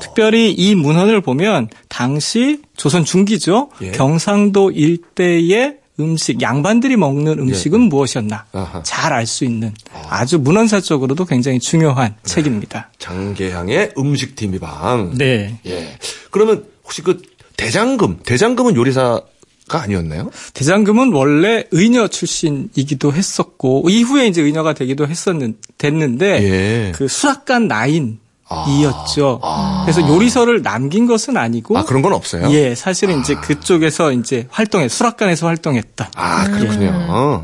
특별히 0.02 0.52
이 0.52 0.76
문헌을 0.76 1.22
보면 1.22 1.70
당시 1.88 2.62
조선 2.76 3.06
중기죠. 3.06 3.70
예. 3.82 3.92
경상도 3.92 4.72
일대의 4.72 5.78
음식, 6.02 6.42
양반들이 6.42 6.98
먹는 6.98 7.40
음식은 7.40 7.80
무엇이었나 7.80 8.46
예. 8.54 8.60
아하. 8.60 8.84
잘알 8.84 9.26
수 9.26 9.46
있는 9.46 9.74
아주 10.10 10.38
문헌사적으로도 10.38 11.24
굉장히 11.24 11.60
중요한 11.60 12.14
네. 12.24 12.30
책입니다. 12.30 12.92
장계향의 13.00 13.94
음식 13.98 14.36
디미방. 14.36 15.14
네. 15.18 15.58
예. 15.66 15.98
그러면 16.30 16.66
혹시 16.84 17.02
그 17.02 17.22
대장금, 17.56 18.20
대장금은 18.26 18.76
요리사 18.76 19.22
가 19.68 19.82
아니었나요? 19.82 20.30
대장금은 20.54 21.12
원래 21.12 21.64
의녀 21.72 22.08
출신이기도 22.08 23.14
했었고 23.14 23.90
이후에 23.90 24.28
이제 24.28 24.44
의녀가 24.44 24.74
되기도 24.74 25.08
했었는 25.08 25.56
됐는데 25.80 26.44
예. 26.44 26.92
그 26.94 27.08
수락관 27.08 27.68
나인 27.68 28.20
이었죠. 28.68 29.40
아. 29.44 29.84
그래서 29.86 30.08
요리서를 30.08 30.62
남긴 30.62 31.06
것은 31.08 31.38
아니고 31.38 31.78
아, 31.78 31.84
그런 31.86 32.02
건 32.02 32.14
없어요? 32.14 32.50
예, 32.52 32.76
사실은 32.76 33.20
이제 33.22 33.36
그쪽에서 33.36 34.12
이제 34.12 34.48
활동해 34.50 34.88
수락관에서 34.88 35.48
활동했다. 35.48 36.12
아, 36.16 36.44
그렇군요. 36.50 37.44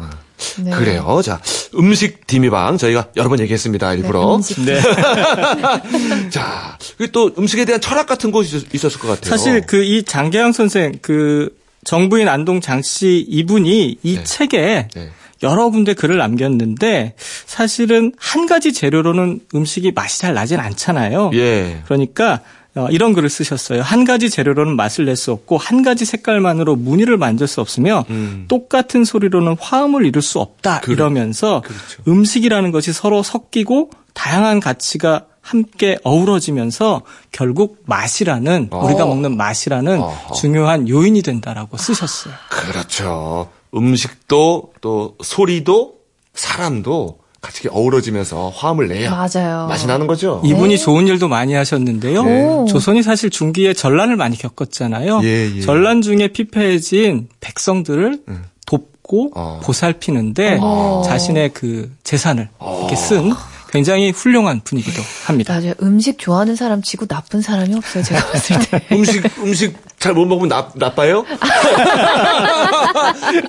네. 0.58 0.72
그래요. 0.72 1.22
자, 1.24 1.39
음식 1.75 2.25
디미방 2.25 2.77
저희가 2.80 3.10
여러 3.15 3.30
번 3.30 3.39
얘기했습니다. 3.41 3.94
일부러. 3.94 4.36
음식. 4.38 4.60
네. 4.62 4.82
자, 6.32 6.77
그리고 6.98 7.12
또 7.12 7.32
음식에 7.38 7.65
대한 7.65 7.80
철학 7.82 8.08
같은 8.08 8.32
것이 8.32 8.56
있었- 8.58 8.74
있었을 8.74 9.00
것 9.00 9.08
같아요. 9.08 9.30
사실 9.30 9.62
그 9.65 9.82
이 9.84 10.03
장계양 10.03 10.51
선생 10.53 10.94
그 11.01 11.50
정부인 11.84 12.27
안동 12.30 12.62
장씨 12.62 13.25
이분이 13.27 13.98
이 14.03 14.15
네. 14.15 14.24
책에 14.24 14.88
네. 14.94 15.10
여러 15.43 15.69
군데 15.69 15.93
글을 15.93 16.17
남겼는데 16.17 17.15
사실은 17.45 18.13
한 18.17 18.45
가지 18.45 18.74
재료로는 18.74 19.41
음식이 19.55 19.91
맛이 19.91 20.19
잘 20.19 20.33
나진 20.33 20.60
않잖아요. 20.60 21.31
예. 21.33 21.81
그러니까 21.86 22.41
어, 22.74 22.88
이런 22.89 23.12
글을 23.13 23.29
쓰셨어요. 23.29 23.81
한 23.81 24.05
가지 24.05 24.29
재료로는 24.29 24.77
맛을 24.77 25.03
낼 25.05 25.17
수 25.17 25.31
없고 25.33 25.57
한 25.57 25.81
가지 25.83 26.05
색깔만으로 26.05 26.77
무늬를 26.77 27.17
만들 27.17 27.45
수 27.48 27.60
없으며 27.60 28.05
음. 28.10 28.45
똑같은 28.48 29.03
소리로는 29.03 29.57
화음을 29.60 30.05
이룰 30.05 30.21
수 30.21 30.39
없다 30.39 30.79
그래. 30.81 30.93
이러면서 30.93 31.62
그렇죠. 31.65 32.01
음식이라는 32.07 32.71
것이 32.71 32.93
서로 32.93 33.24
섞이고 33.24 33.89
다양한 34.13 34.60
가치가 34.62 35.25
함께 35.41 35.98
어우러지면서 36.03 37.01
결국 37.31 37.79
맛이라는 37.88 38.69
어. 38.71 38.86
우리가 38.86 39.05
먹는 39.05 39.36
맛이라는 39.36 40.00
어허. 40.00 40.33
중요한 40.36 40.88
요인이 40.88 41.21
된다라고 41.24 41.75
쓰셨어요. 41.77 42.33
그렇죠. 42.50 43.50
음식도 43.75 44.74
또 44.82 45.16
소리도 45.24 45.96
사람도 46.34 47.20
같이 47.42 47.62
이렇게 47.63 47.75
어우러지면서 47.78 48.50
화음을 48.50 48.88
내야 48.88 49.10
맞아요. 49.10 49.66
맛이 49.68 49.88
나는 49.88 50.06
거죠. 50.06 50.42
이분이 50.46 50.78
좋은 50.78 51.08
일도 51.08 51.28
많이 51.28 51.54
하셨는데요. 51.56 52.24
네. 52.24 52.66
조선이 52.70 53.01
사실 53.01 53.30
중기에 53.32 53.74
전란을 53.74 54.16
많이 54.16 54.38
겪었잖아요. 54.38 55.22
예, 55.24 55.51
예. 55.56 55.62
전란 55.62 56.01
중에 56.01 56.28
피폐해진 56.28 57.30
백성들을 57.40 58.20
돕고 58.68 59.32
어. 59.36 59.60
보살피는데 59.63 60.60
어. 60.62 61.01
자신의 61.04 61.51
그 61.54 61.92
재산을 62.04 62.50
이렇게 62.62 62.96
쓴 62.96 63.32
굉장히 63.72 64.12
훌륭한 64.12 64.62
분이기도 64.63 65.01
합니다. 65.25 65.54
맞아요. 65.54 65.74
음식 65.82 66.20
좋아하는 66.20 66.56
사람 66.56 66.82
치고 66.82 67.06
나쁜 67.08 67.42
사람이 67.42 67.75
없어요, 67.75 68.04
제가 68.04 68.25
봤을 68.32 68.60
때. 68.60 68.86
음식 68.96 69.24
음식 69.40 69.75
잘 69.98 70.13
못 70.13 70.25
먹으면 70.25 70.50
나, 70.50 70.70
나빠요? 70.75 71.25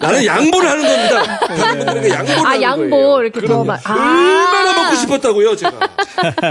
나는 0.00 0.26
양보를 0.26 0.68
하는 0.68 0.84
겁니다. 0.84 1.38
다른 1.40 2.10
양보를 2.10 2.46
아, 2.46 2.50
하는 2.50 2.62
양보, 2.62 2.90
거예요. 2.90 3.22
이렇게 3.22 3.46
더. 3.46 3.64
막- 3.64 3.80
아. 3.90 3.94
얼마나 3.94 4.82
먹고 4.82 4.96
싶었다고요, 4.96 5.56
제가. 5.56 5.72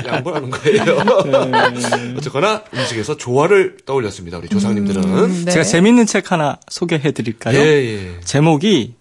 양보하는 0.07 0.49
거예요. 0.49 0.85
네. 1.23 2.13
어쨌거나 2.17 2.63
음식에서 2.73 3.17
조화를 3.17 3.77
떠올렸습니다, 3.85 4.37
우리 4.37 4.47
조상님들은. 4.49 5.45
네. 5.45 5.51
제가 5.51 5.63
재밌는 5.63 6.05
책 6.07 6.31
하나 6.31 6.57
소개해 6.69 7.11
드릴까요? 7.11 7.57
예, 7.57 7.61
예. 8.15 8.19
제목이 8.23 8.95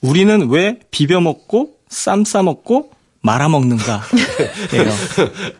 우리는 0.00 0.48
왜 0.50 0.78
비벼 0.90 1.20
먹고 1.20 1.70
쌈 1.88 2.24
싸 2.24 2.42
먹고 2.42 2.90
말아 3.22 3.48
먹는가? 3.48 4.02
예요. 4.74 4.92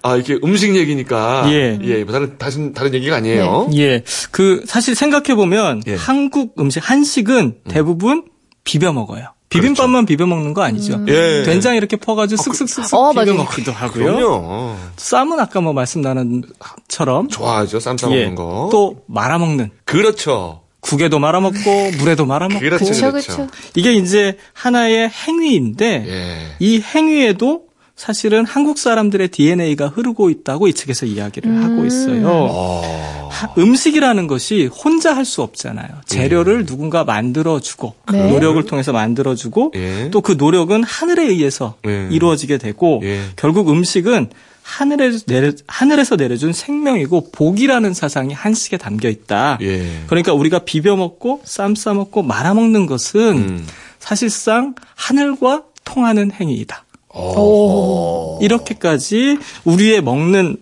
아, 0.02 0.16
이렇게 0.16 0.38
음식 0.44 0.74
얘기니까. 0.74 1.44
예. 1.52 1.78
예, 1.82 2.04
뭐 2.04 2.12
다른, 2.12 2.36
다른, 2.38 2.72
다른 2.72 2.92
얘기가 2.94 3.16
아니에요. 3.16 3.70
예. 3.74 4.02
그 4.30 4.62
사실 4.66 4.94
생각해 4.94 5.34
보면 5.36 5.82
예. 5.86 5.94
한국 5.94 6.54
음식 6.58 6.88
한식은 6.88 7.58
대부분 7.68 8.24
비벼 8.64 8.92
먹어요. 8.92 9.28
비빔밥만 9.48 10.06
비벼 10.06 10.26
먹는 10.26 10.54
거 10.54 10.62
아니죠. 10.62 11.04
예. 11.08 11.42
된장 11.44 11.76
이렇게 11.76 11.96
퍼가지고 11.96 12.42
쓱쓱쓱쓱 12.42 12.94
어, 12.94 13.12
비벼. 13.12 13.34
먹기도 13.34 13.70
하고요. 13.70 14.16
그럼요. 14.16 14.76
쌈은 14.96 15.38
아까 15.38 15.60
뭐 15.60 15.72
말씀 15.74 16.00
나눈 16.00 16.42
것처럼 16.58 17.28
좋아하죠, 17.28 17.78
쌈싸 17.78 18.10
예, 18.12 18.20
먹는 18.20 18.34
거. 18.34 18.68
또 18.72 19.02
말아 19.06 19.38
먹는 19.38 19.70
그렇죠. 19.84 20.61
국에도 20.82 21.18
말아 21.18 21.40
먹고 21.40 21.90
물에도 21.98 22.26
말아 22.26 22.48
먹고 22.48 22.60
그렇죠, 22.60 22.84
그렇죠. 22.84 23.12
그쵸. 23.12 23.48
이게 23.76 23.94
이제 23.94 24.36
하나의 24.52 25.08
행위인데 25.08 26.04
예. 26.06 26.56
이 26.58 26.80
행위에도 26.80 27.62
사실은 27.94 28.44
한국 28.44 28.78
사람들의 28.78 29.28
DNA가 29.28 29.86
흐르고 29.88 30.28
있다고 30.30 30.66
이 30.66 30.72
책에서 30.74 31.06
이야기를 31.06 31.62
하고 31.62 31.84
있어요. 31.86 32.26
어. 32.26 33.28
하- 33.30 33.48
음식이라는 33.58 34.26
것이 34.26 34.66
혼자 34.66 35.14
할 35.14 35.24
수 35.24 35.40
없잖아요. 35.42 35.88
재료를 36.06 36.66
누군가 36.66 37.04
만들어주고 37.04 37.94
네. 38.12 38.28
노력을 38.30 38.60
통해서 38.64 38.92
만들어주고 38.92 39.72
예. 39.76 40.10
또그 40.10 40.32
노력은 40.32 40.82
하늘에 40.82 41.24
의해서 41.28 41.76
예. 41.86 42.08
이루어지게 42.10 42.58
되고 42.58 43.00
예. 43.04 43.20
결국 43.36 43.70
음식은 43.70 44.30
하늘에서, 44.72 45.24
내려, 45.26 45.52
하늘에서 45.66 46.16
내려준 46.16 46.54
생명이고 46.54 47.30
복이라는 47.32 47.92
사상이 47.92 48.32
한식에 48.32 48.78
담겨 48.78 49.10
있다. 49.10 49.58
예. 49.60 49.86
그러니까 50.06 50.32
우리가 50.32 50.60
비벼 50.60 50.96
먹고 50.96 51.42
쌈 51.44 51.74
싸 51.74 51.92
먹고 51.92 52.22
말아 52.22 52.54
먹는 52.54 52.86
것은 52.86 53.20
음. 53.36 53.66
사실상 53.98 54.74
하늘과 54.94 55.64
통하는 55.84 56.32
행위이다. 56.32 56.84
어. 57.10 58.38
이렇게까지 58.40 59.38
우리의 59.64 60.02
먹는 60.02 60.56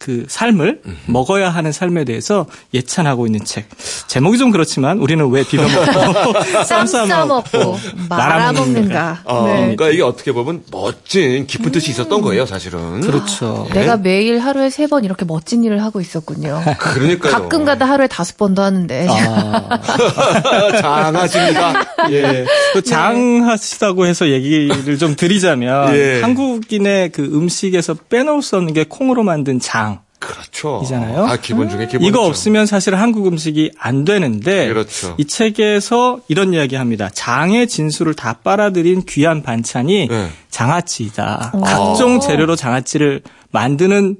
그 0.00 0.24
삶을 0.28 0.80
먹어야 1.06 1.50
하는 1.50 1.72
삶에 1.72 2.04
대해서 2.04 2.46
예찬하고 2.74 3.26
있는 3.26 3.44
책. 3.44 3.68
제목이 4.08 4.38
좀 4.38 4.50
그렇지만 4.50 4.98
우리는 4.98 5.28
왜 5.30 5.44
비벼 5.44 5.62
먹고 5.68 6.64
쌈 6.64 6.86
싸 6.86 7.26
먹고 7.26 7.78
말아 8.08 8.52
먹는가. 8.52 9.20
어, 9.24 9.46
네. 9.46 9.54
그러니까 9.60 9.90
이게 9.90 10.02
어떻게 10.02 10.32
보면 10.32 10.62
멋진 10.72 11.46
깊은 11.46 11.70
뜻이 11.70 11.90
있었던 11.90 12.22
거예요, 12.22 12.46
사실은. 12.46 13.00
그렇죠. 13.02 13.68
내가 13.74 13.96
매일 13.96 14.38
하루에 14.40 14.70
세 14.70 14.86
번 14.90 15.04
이렇게 15.04 15.24
멋진 15.24 15.62
일을 15.62 15.84
하고 15.84 16.00
있었군요. 16.00 16.62
그러니까요. 16.80 17.32
가끔 17.32 17.64
가다 17.64 17.84
하루에 17.84 18.08
다섯 18.08 18.36
번도 18.38 18.62
하는데. 18.62 19.06
아, 19.08 19.68
장하십니다. 20.80 21.74
예. 22.10 22.46
또 22.72 22.80
장하시다고 22.80 24.06
해서 24.06 24.28
얘기를 24.30 24.98
좀 24.98 25.14
드리자면 25.14 25.94
예. 25.94 26.20
한국인의 26.22 27.10
그 27.12 27.22
음식에서 27.22 27.94
빼놓을 28.08 28.42
수 28.42 28.56
없는 28.56 28.72
게 28.72 28.84
콩으로 28.88 29.22
만든 29.22 29.60
장. 29.60 29.89
그렇죠. 30.20 30.80
이잖아요. 30.84 31.24
아, 31.24 31.36
기본 31.36 31.68
중에 31.70 31.86
기본. 31.86 32.06
이거 32.06 32.24
없으면 32.24 32.66
사실 32.66 32.94
한국 32.94 33.26
음식이 33.26 33.72
안 33.78 34.04
되는데 34.04 34.68
그렇죠. 34.68 35.14
이 35.18 35.24
책에서 35.24 36.20
이런 36.28 36.52
이야기 36.52 36.76
합니다. 36.76 37.08
장의 37.12 37.66
진수를 37.66 38.14
다 38.14 38.34
빨아들인 38.44 39.02
귀한 39.08 39.42
반찬이 39.42 40.08
네. 40.08 40.28
장아찌이다. 40.50 41.54
각종 41.64 42.20
재료로 42.20 42.54
장아찌를 42.54 43.22
만드는 43.50 44.16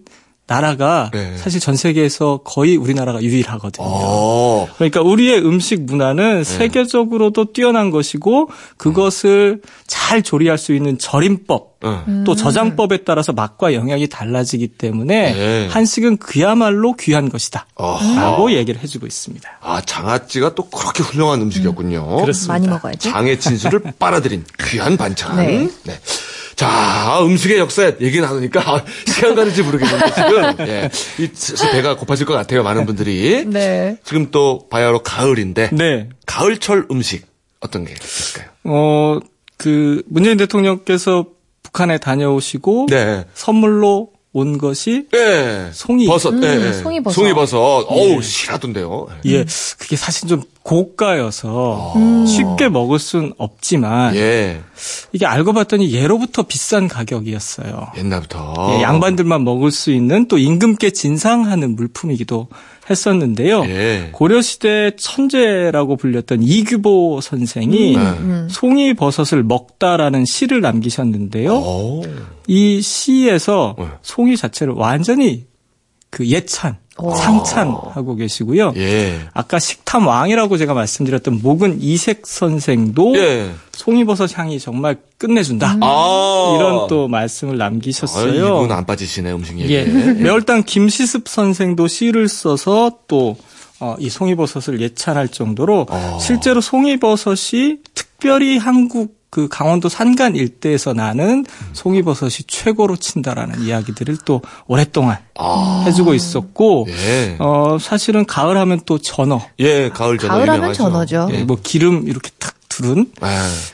나라가 0.50 1.11
네. 1.12 1.37
사실 1.37 1.61
전 1.61 1.76
세계에서 1.76 2.40
거의 2.42 2.76
우리나라가 2.76 3.23
유일하거든요. 3.23 3.87
어. 3.87 4.66
그러니까 4.75 5.00
우리의 5.00 5.47
음식 5.47 5.83
문화는 5.83 6.42
세계적으로도 6.42 7.52
뛰어난 7.52 7.92
것이고 7.92 8.50
그것을 8.76 9.62
잘 9.87 10.23
조리할 10.23 10.59
수 10.59 10.75
있는 10.75 10.99
절임법 10.99 11.78
응. 11.85 12.25
또 12.25 12.35
저장법에 12.35 13.04
따라서 13.04 13.33
맛과 13.33 13.75
영양이 13.75 14.09
달라지기 14.09 14.69
때문에 14.69 15.33
네. 15.33 15.69
한식은 15.69 16.16
그야말로 16.16 16.95
귀한 16.95 17.28
것이다. 17.28 17.66
어허. 17.76 18.16
라고 18.16 18.52
얘기를 18.52 18.80
해주고 18.83 19.07
있습니다. 19.07 19.49
아, 19.62 19.80
장아찌가 19.80 20.57
또 20.57 20.69
그렇게 20.69 21.04
훌륭한 21.04 21.40
음식이었군요. 21.42 22.16
그렇습니다. 22.23 22.52
많이 22.52 22.66
먹어야지. 22.66 23.09
장의 23.09 23.38
진수를 23.38 23.83
빨아들인 24.00 24.45
귀한 24.69 24.97
반찬. 24.97 25.37
네. 25.37 25.69
네. 26.61 26.67
자, 26.67 27.21
음식의 27.23 27.59
역사 27.59 27.90
얘기 28.00 28.21
나누니까 28.21 28.61
아, 28.61 28.85
시간 29.07 29.35
가는지 29.35 29.62
모르겠는데 29.62 30.12
지금 30.12 30.69
예, 30.69 30.90
이 31.19 31.31
배가 31.73 31.97
고파질 31.97 32.26
것 32.26 32.35
같아요. 32.35 32.62
많은 32.62 32.85
분들이 32.85 33.47
네. 33.47 33.97
지금 34.05 34.31
또 34.31 34.69
바야흐로 34.69 35.02
가을인데 35.02 35.71
네. 35.73 36.11
가을철 36.26 36.88
음식 36.90 37.26
어떤 37.61 37.87
게 37.87 37.95
있을까요? 37.95 38.50
어, 38.64 39.21
그 39.57 40.02
문재인 40.07 40.37
대통령께서 40.37 41.26
북한에 41.62 41.99
다녀오시고 41.99 42.87
네, 42.90 43.25
선물로 43.33 44.11
온 44.33 44.59
것이 44.59 45.09
예, 45.13 45.71
송이. 45.73 46.07
버섯, 46.07 46.31
음, 46.33 46.45
예, 46.45 46.69
예. 46.69 46.73
송이 46.73 47.03
버섯. 47.03 47.15
송이 47.15 47.35
버섯. 47.35 47.59
어우 47.59 48.23
실하던데요. 48.23 49.09
예, 49.27 49.45
그게 49.79 49.97
사실 49.97 50.29
좀 50.29 50.43
고가여서 50.63 51.95
음. 51.97 52.27
쉽게 52.27 52.69
먹을 52.69 53.01
순 53.01 53.33
없지만 53.39 54.15
예, 54.15 54.61
이게 55.13 55.27
알고 55.27 55.53
봤더니 55.53 55.93
예로부터 55.93 56.45
비싼 56.45 56.87
가격이었어요. 56.87 57.89
옛날부터 57.97 58.77
예, 58.77 58.83
양반들만 58.83 59.43
먹을 59.43 59.73
수 59.73 59.91
있는 59.91 60.29
또 60.29 60.39
임금께 60.39 60.91
진상하는 60.91 61.75
물품이기도 61.75 62.47
했었는데요. 62.91 63.65
예. 63.67 64.09
고려 64.13 64.43
시대 64.43 64.91
천재라고 64.97 65.97
불렸던 65.97 66.43
이규보 66.43 67.21
선생이 67.23 67.97
음. 67.97 68.49
송이 68.51 68.95
버섯을 68.95 69.45
먹다라는 69.45 70.25
시를 70.25 70.61
남기셨는데요. 70.61 71.55
오. 71.55 72.03
이 72.47 72.83
시에서 72.83 73.77
네. 73.79 73.87
송이 74.03 74.37
자체를 74.37 74.75
완전히 74.75 75.47
그 76.11 76.27
예찬, 76.27 76.73
오. 76.73 76.90
상찬하고 77.16 78.16
계시고요. 78.16 78.73
예, 78.76 79.21
아까 79.33 79.59
식탐 79.59 80.07
왕이라고 80.07 80.57
제가 80.57 80.75
말씀드렸던 80.75 81.40
목은 81.42 81.78
이색 81.80 82.26
선생도 82.26 83.16
예. 83.16 83.50
송이버섯 83.73 84.37
향이 84.37 84.59
정말 84.59 84.99
끝내준다. 85.19 85.78
아 85.80 86.54
이런 86.57 86.87
또 86.88 87.09
말씀을 87.09 87.54
아, 87.57 87.64
남기셨어요. 87.66 88.57
이분 88.57 88.73
안 88.73 88.87
빠지시네 88.87 89.33
음식 89.33 89.59
얘기. 89.59 89.75
예. 89.75 89.85
매월당 89.85 90.64
김시습 90.64 91.28
선생도 91.28 91.88
시를 91.88 92.28
써서 92.28 92.92
또 93.09 93.37
어, 93.80 93.97
이 93.99 94.11
송이버섯을 94.11 94.80
예찬할 94.80 95.28
정도로 95.28 95.87
어. 95.88 96.19
실제로 96.21 96.61
송이버섯이 96.61 97.78
특별히 97.95 98.59
한국 98.59 99.20
그 99.31 99.47
강원도 99.49 99.89
산간 99.89 100.35
일대에서 100.35 100.93
나는 100.93 101.47
송이버섯이 101.73 102.47
최고로 102.49 102.97
친다라는 102.97 103.63
이야기들을 103.63 104.19
또 104.25 104.43
오랫동안 104.67 105.19
아. 105.39 105.85
해주고 105.87 106.15
있었고 106.15 106.89
예. 106.91 107.37
어 107.39 107.79
사실은 107.81 108.27
가을 108.27 108.59
하면 108.59 108.81
또 108.85 108.99
전어 108.99 109.41
예, 109.61 109.89
가을 109.89 110.19
전어 110.19 110.35
가을 110.35 110.51
하면. 110.51 110.73
전어죠. 110.75 111.29
예, 111.33 111.45
뭐 111.45 111.57
기름 111.63 112.09
이렇게 112.09 112.31
탁 112.39 112.55
두른 112.69 113.07
예. 113.23 113.27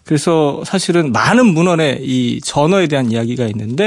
그래서 0.04 0.62
사실은 0.66 1.12
많은 1.12 1.46
문헌에 1.46 2.00
이 2.02 2.40
전어에 2.42 2.86
대한 2.86 3.10
이야기가 3.10 3.46
있는데 3.46 3.84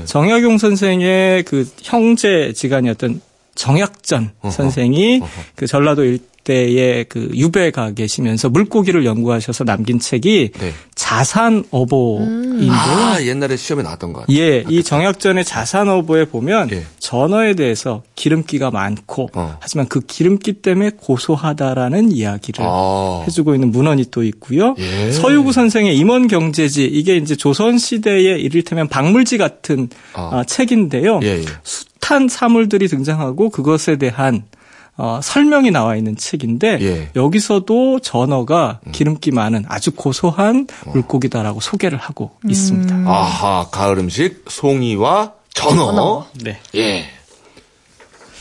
예. 0.00 0.04
정약용 0.04 0.58
선생의 0.58 1.44
그 1.44 1.68
형제 1.82 2.52
지간이었던 2.54 3.20
정약전 3.54 4.30
어허. 4.40 4.50
선생이 4.50 5.20
어허. 5.22 5.30
그 5.56 5.66
전라도 5.66 6.04
일대에 6.04 7.04
그 7.04 7.30
유배 7.34 7.70
가 7.70 7.92
계시면서 7.92 8.48
물고기를 8.48 9.04
연구하셔서 9.04 9.64
남긴 9.64 9.98
책이 10.00 10.50
네. 10.58 10.72
자산 10.94 11.64
어보인데요. 11.70 12.72
아, 12.72 13.22
옛날에 13.22 13.56
시험에 13.56 13.82
나왔던 13.82 14.12
것 14.12 14.20
같아요. 14.20 14.38
예, 14.38 14.64
이 14.68 14.82
정약전의 14.82 15.44
자산어보에 15.44 16.26
보면 16.26 16.70
예. 16.72 16.84
전어에 16.98 17.54
대해서 17.54 18.02
기름기가 18.16 18.70
많고 18.70 19.28
어. 19.34 19.58
하지만 19.60 19.86
그 19.88 20.00
기름기 20.00 20.54
때문에 20.54 20.92
고소하다라는 20.96 22.12
이야기를 22.12 22.64
아. 22.66 23.24
해주고 23.26 23.54
있는 23.54 23.70
문헌이 23.70 24.06
또 24.10 24.22
있고요. 24.24 24.74
예. 24.78 25.12
서유구 25.12 25.52
선생의 25.52 25.96
임원경제지 25.98 26.84
이게 26.84 27.16
이제 27.16 27.36
조선 27.36 27.78
시대의 27.78 28.40
이를테면 28.40 28.88
박물지 28.88 29.38
같은 29.38 29.90
아. 30.14 30.22
어, 30.32 30.44
책인데요. 30.44 31.20
예, 31.22 31.40
예. 31.40 31.44
숱한 32.02 32.28
사물들이 32.28 32.88
등장하고 32.88 33.50
그것에 33.50 33.96
대한 33.96 34.42
어, 34.98 35.20
설명이 35.22 35.70
나와 35.70 35.96
있는 35.96 36.16
책인데 36.16 36.78
예. 36.80 36.88
음. 36.90 37.08
여기서도 37.16 38.00
전어가 38.00 38.80
기름기 38.92 39.30
많은 39.30 39.64
아주 39.66 39.92
고소한 39.92 40.66
어. 40.86 40.90
물고기다라고 40.90 41.60
소개를 41.60 41.96
하고 41.96 42.32
있습니다. 42.46 42.94
아하, 43.06 43.66
가을 43.70 43.98
음식 43.98 44.44
송이와 44.48 45.32
전어. 45.54 45.86
전어. 45.86 46.26
네. 46.44 46.58
예. 46.74 47.04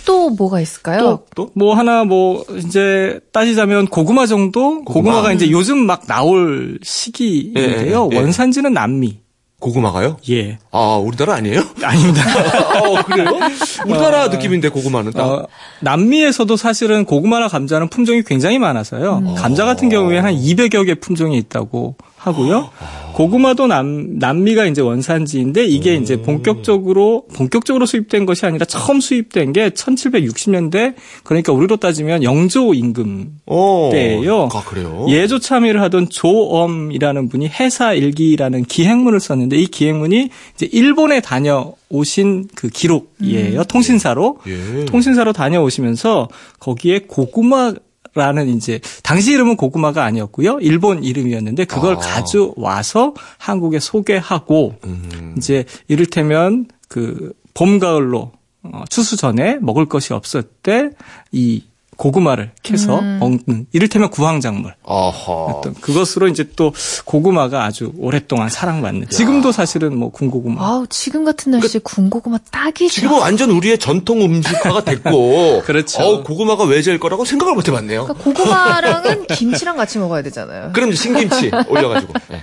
또 0.04 0.30
뭐가 0.32 0.60
있을까요? 0.60 1.00
또, 1.00 1.26
또, 1.36 1.52
뭐 1.54 1.76
하나 1.76 2.04
뭐 2.04 2.44
이제 2.58 3.20
따지자면 3.32 3.88
고구마 3.88 4.26
정도? 4.26 4.84
고구마. 4.84 5.12
고구마. 5.12 5.22
가 5.22 5.32
이제 5.32 5.50
요즘 5.52 5.78
막 5.78 6.08
나올 6.08 6.80
시기인데요. 6.84 8.10
예, 8.12 8.16
예. 8.16 8.20
원산지는 8.20 8.74
남미. 8.74 9.21
고구마가요? 9.62 10.18
예. 10.30 10.58
아, 10.72 10.96
우리나라 11.02 11.36
아니에요? 11.36 11.62
아닙니다. 11.82 12.22
어, 12.82 13.04
그래요? 13.04 13.40
우리나라 13.86 14.28
느낌인데 14.28 14.70
고구마는 14.70 15.14
딱. 15.14 15.24
어, 15.24 15.48
남미에서도 15.80 16.58
사실은 16.58 17.06
고구마나 17.06 17.48
감자는 17.48 17.88
품종이 17.88 18.24
굉장히 18.24 18.60
많아서요. 18.60 19.36
감자 19.38 19.64
같은 19.64 19.88
경우에 19.88 20.20
한 20.20 20.36
200여 20.36 20.86
개 20.86 20.96
품종이 20.96 21.38
있다고 21.38 21.96
하고요. 22.18 22.70
고구마도 23.14 23.68
남, 23.68 24.20
남미가 24.20 24.66
이제 24.66 24.82
원산지인데 24.82 25.66
이게 25.66 25.96
이제 25.96 26.22
본격적으로, 26.22 27.26
본격적으로 27.34 27.86
수입된 27.86 28.26
것이 28.26 28.46
아니라 28.46 28.66
처음 28.66 29.00
수입된 29.00 29.54
게 29.54 29.70
1760년대, 29.70 30.96
그러니까 31.24 31.54
우리로 31.54 31.78
따지면 31.78 32.24
영조 32.24 32.74
임금 32.74 33.40
어. 33.46 33.90
때예요. 33.92 34.50
아, 34.54 34.64
그래요? 34.64 35.06
예조 35.10 35.40
참여를 35.40 35.82
하던 35.82 36.10
조엄이라는 36.10 37.30
분이 37.30 37.48
해사 37.48 37.94
일기라는 37.94 38.66
기행문을 38.66 39.20
썼는데 39.20 39.58
이 39.58 39.68
기행문이 39.68 40.30
이제 40.56 40.70
일본에 40.72 41.22
다녀 41.22 41.74
오신 41.90 42.48
그 42.56 42.70
기록이에요. 42.70 43.64
통신사로. 43.66 44.38
예. 44.48 44.86
통신사로 44.86 45.34
다녀오시면서 45.34 46.30
거기에 46.60 47.02
고구마 47.08 47.74
라는 48.14 48.50
이제 48.50 48.80
당시 49.04 49.32
이름은 49.32 49.56
고구마가 49.56 50.04
아니었고요. 50.04 50.60
일본 50.62 51.04
이름이었는데 51.04 51.66
그걸 51.66 51.96
아. 51.96 52.00
가져와서 52.00 53.14
한국에 53.38 53.80
소개하고 53.80 54.76
음. 54.84 55.36
이제 55.38 55.66
이를테면 55.88 56.68
그 56.88 57.34
봄 57.54 57.80
가을로 57.80 58.32
어, 58.64 58.84
추수 58.90 59.18
전에 59.18 59.58
먹을 59.62 59.88
것이 59.88 60.14
없을 60.14 60.44
때 60.44 60.92
이 61.32 61.64
고구마를 62.02 62.50
캐서 62.64 63.00
먹는 63.00 63.68
이를테면 63.72 64.10
구황작물. 64.10 64.74
어떤 64.82 65.76
그것으로 65.76 66.30
이제 66.30 66.50
또 66.56 66.74
고구마가 67.06 67.64
아주 67.64 67.94
오랫동안 68.00 68.50
사랑받는 68.50 69.10
지금도 69.10 69.52
사실은 69.52 69.96
뭐 69.96 70.10
군고구마 70.10 70.66
아우 70.66 70.88
지금 70.90 71.24
같은 71.24 71.52
날씨에 71.52 71.80
군고구마 71.84 72.40
딱이죠. 72.52 72.92
지금은 72.92 73.20
완전 73.20 73.52
우리의 73.52 73.78
전통 73.78 74.24
음식화가 74.24 74.84
됐고. 74.84 75.62
그렇죠. 75.66 76.02
어, 76.02 76.24
고구마가 76.24 76.64
외제일 76.64 77.00
거라고 77.00 77.24
생각을 77.24 77.54
못 77.54 77.68
해봤네요. 77.68 78.06
그러니까 78.06 78.24
고구마랑은 78.24 79.28
김치랑 79.38 79.78
같이 79.78 80.00
먹어야 80.00 80.24
되잖아요. 80.24 80.72
그럼 80.74 80.90
이제 80.90 81.04
신김치 81.04 81.52
올려가지고. 81.70 82.14
네. 82.30 82.42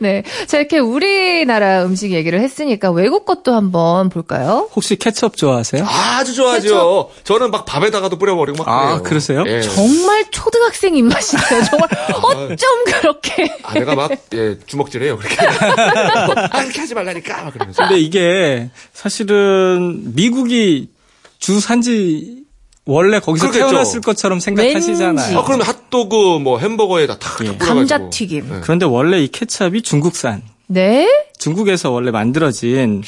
네. 0.00 0.22
자, 0.46 0.58
이렇게 0.58 0.78
우리나라 0.78 1.84
음식 1.84 2.12
얘기를 2.12 2.40
했으니까 2.40 2.90
외국 2.90 3.26
것도 3.26 3.54
한번 3.54 4.08
볼까요? 4.08 4.68
혹시 4.74 4.96
케첩 4.96 5.36
좋아하세요? 5.36 5.84
아주 5.86 6.34
좋아하죠. 6.34 7.10
저는 7.24 7.50
막 7.50 7.64
밥에다가도 7.64 8.16
뿌려버리고 8.16 8.64
막 8.64 8.68
아, 8.68 8.93
그래요. 9.02 9.02
그러세요? 9.02 9.44
예. 9.46 9.60
정말 9.62 10.24
초등학생 10.30 10.94
입맛이네요. 10.96 11.64
정말 11.64 11.88
어쩜 12.22 12.84
그렇게. 12.86 13.56
아, 13.62 13.74
내가 13.74 13.94
막, 13.94 14.10
예, 14.34 14.58
주먹질해요, 14.66 15.18
그렇게. 15.18 15.36
아, 15.46 16.60
그렇게 16.60 16.80
하지 16.80 16.94
말라니까, 16.94 17.44
막 17.44 17.52
그러면서. 17.52 17.82
근데 17.82 18.00
이게 18.00 18.70
사실은 18.92 20.14
미국이 20.14 20.90
주 21.38 21.60
산지 21.60 22.44
원래 22.86 23.18
거기서 23.18 23.46
그렇겠죠. 23.46 23.70
태어났을 23.70 24.00
것처럼 24.00 24.40
생각하시잖아요. 24.40 25.26
왠지. 25.26 25.36
아, 25.36 25.42
그러면 25.44 25.66
핫도그, 25.66 26.38
뭐, 26.40 26.58
햄버거에다 26.58 27.18
탁 27.18 27.44
예. 27.46 27.56
감자튀김. 27.56 28.48
네. 28.48 28.60
그런데 28.62 28.84
원래 28.86 29.22
이 29.22 29.28
케찹이 29.28 29.82
중국산 29.82 30.42
네? 30.66 31.08
중국에서 31.38 31.90
원래 31.90 32.10
만들어진 32.10 33.02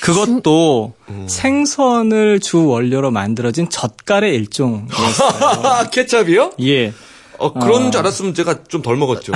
그것도 0.00 0.94
음. 1.08 1.26
생선을 1.28 2.40
주 2.40 2.66
원료로 2.66 3.10
만들어진 3.10 3.68
젓갈의 3.68 4.34
일종이었어요. 4.34 5.30
아, 5.66 5.90
케찹이요? 5.90 6.52
예. 6.60 6.92
어, 7.38 7.52
그런 7.52 7.90
줄 7.90 8.00
알았으면 8.00 8.34
제가 8.34 8.64
좀 8.64 8.82
덜 8.82 8.96
먹었죠. 8.96 9.32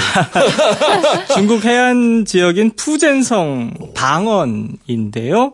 중국 1.35 1.65
해안 1.65 2.25
지역인 2.25 2.73
푸젠성 2.77 3.93
방언인데요. 3.95 5.53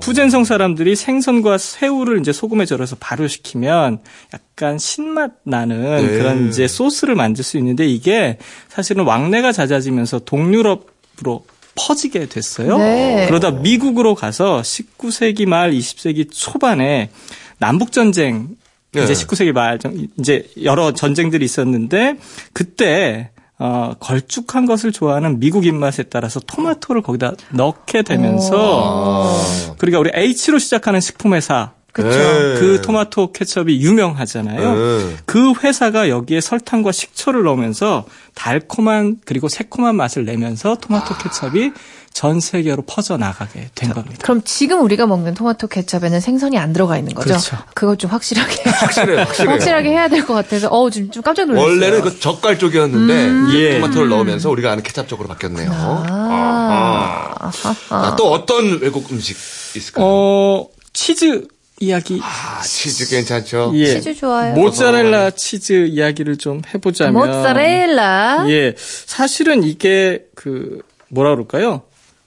푸젠성 0.00 0.44
사람들이 0.44 0.96
생선과 0.96 1.58
새우를 1.58 2.18
이제 2.18 2.32
소금에 2.32 2.66
절여서 2.66 2.96
발효시키면 2.98 4.00
약간 4.34 4.78
신맛 4.78 5.32
나는 5.44 6.06
네. 6.06 6.18
그런 6.18 6.48
이제 6.48 6.66
소스를 6.66 7.14
만들 7.14 7.44
수 7.44 7.56
있는데 7.58 7.86
이게 7.86 8.38
사실은 8.68 9.04
왕래가 9.04 9.52
잦아지면서 9.52 10.20
동유럽 10.20 10.92
으로 11.20 11.44
퍼지게 11.74 12.26
됐어요. 12.26 12.78
네. 12.78 13.26
그러다 13.26 13.50
미국으로 13.50 14.14
가서 14.14 14.60
19세기 14.62 15.46
말 15.46 15.72
20세기 15.72 16.28
초반에 16.30 17.10
남북 17.58 17.92
전쟁 17.92 18.48
네. 18.92 19.04
이제 19.04 19.12
19세기 19.12 19.52
말좀 19.52 20.08
이제 20.18 20.46
여러 20.62 20.92
전쟁들이 20.92 21.44
있었는데 21.44 22.16
그때 22.52 23.30
어, 23.58 23.94
걸쭉한 24.00 24.66
것을 24.66 24.92
좋아하는 24.92 25.38
미국 25.38 25.66
입맛에 25.66 26.02
따라서 26.04 26.40
토마토를 26.40 27.00
거기다 27.02 27.34
넣게 27.52 28.02
되면서 28.02 29.40
그러니까 29.78 30.00
우리 30.00 30.10
H로 30.12 30.58
시작하는 30.58 31.00
식품 31.00 31.34
회사 31.34 31.72
그쵸. 31.92 32.08
네. 32.08 32.54
그 32.58 32.80
토마토 32.82 33.32
케첩이 33.32 33.80
유명하잖아요. 33.82 34.74
네. 34.74 35.16
그 35.26 35.52
회사가 35.62 36.08
여기에 36.08 36.40
설탕과 36.40 36.90
식초를 36.90 37.42
넣으면서 37.44 38.06
달콤한 38.34 39.18
그리고 39.26 39.48
새콤한 39.48 39.94
맛을 39.96 40.24
내면서 40.24 40.76
토마토 40.76 41.18
케첩이 41.18 41.72
전 42.14 42.40
세계로 42.40 42.82
퍼져 42.86 43.16
나가게 43.16 43.70
된 43.74 43.90
겁니다. 43.92 44.18
그럼 44.22 44.42
지금 44.44 44.82
우리가 44.82 45.06
먹는 45.06 45.34
토마토 45.34 45.66
케첩에는 45.68 46.20
생선이 46.20 46.58
안 46.58 46.72
들어가 46.72 46.96
있는 46.98 47.14
거죠? 47.14 47.28
그렇죠. 47.28 47.56
그거 47.74 47.96
좀 47.96 48.10
확실하게 48.10 48.70
확실해요, 48.70 49.18
확실해요. 49.24 49.52
확실하게 49.54 49.88
해야 49.90 50.08
될 50.08 50.26
것 50.26 50.34
같아서 50.34 50.68
어우 50.68 50.90
좀, 50.90 51.10
좀 51.10 51.22
깜짝 51.22 51.46
놀랐어요. 51.46 51.68
원래는 51.70 52.00
그 52.02 52.18
젓갈 52.20 52.58
쪽이었는데 52.58 53.54
예. 53.58 53.80
토마토를 53.80 54.08
넣으면서 54.08 54.48
우리가 54.50 54.72
아는 54.72 54.82
케찹 54.82 55.06
쪽으로 55.06 55.28
바뀌었네요. 55.28 55.70
아, 55.72 57.34
아하. 57.38 57.74
아, 57.90 58.16
또 58.16 58.30
어떤 58.32 58.80
외국 58.80 59.10
음식 59.12 59.36
있을까요? 59.76 60.04
어, 60.06 60.66
치즈 60.92 61.48
이야기. 61.82 62.20
아, 62.22 62.62
치즈 62.62 63.08
괜찮죠? 63.10 63.72
예. 63.74 63.86
치즈 63.86 64.14
좋아요. 64.14 64.54
모짜렐라 64.54 65.30
치즈 65.30 65.88
이야기를 65.88 66.38
좀 66.38 66.62
해보자면. 66.72 67.14
모짜렐라. 67.14 68.46
예. 68.48 68.74
사실은 68.78 69.64
이게 69.64 70.26
그, 70.36 70.80
뭐라 71.08 71.30
그럴까요? 71.30 71.82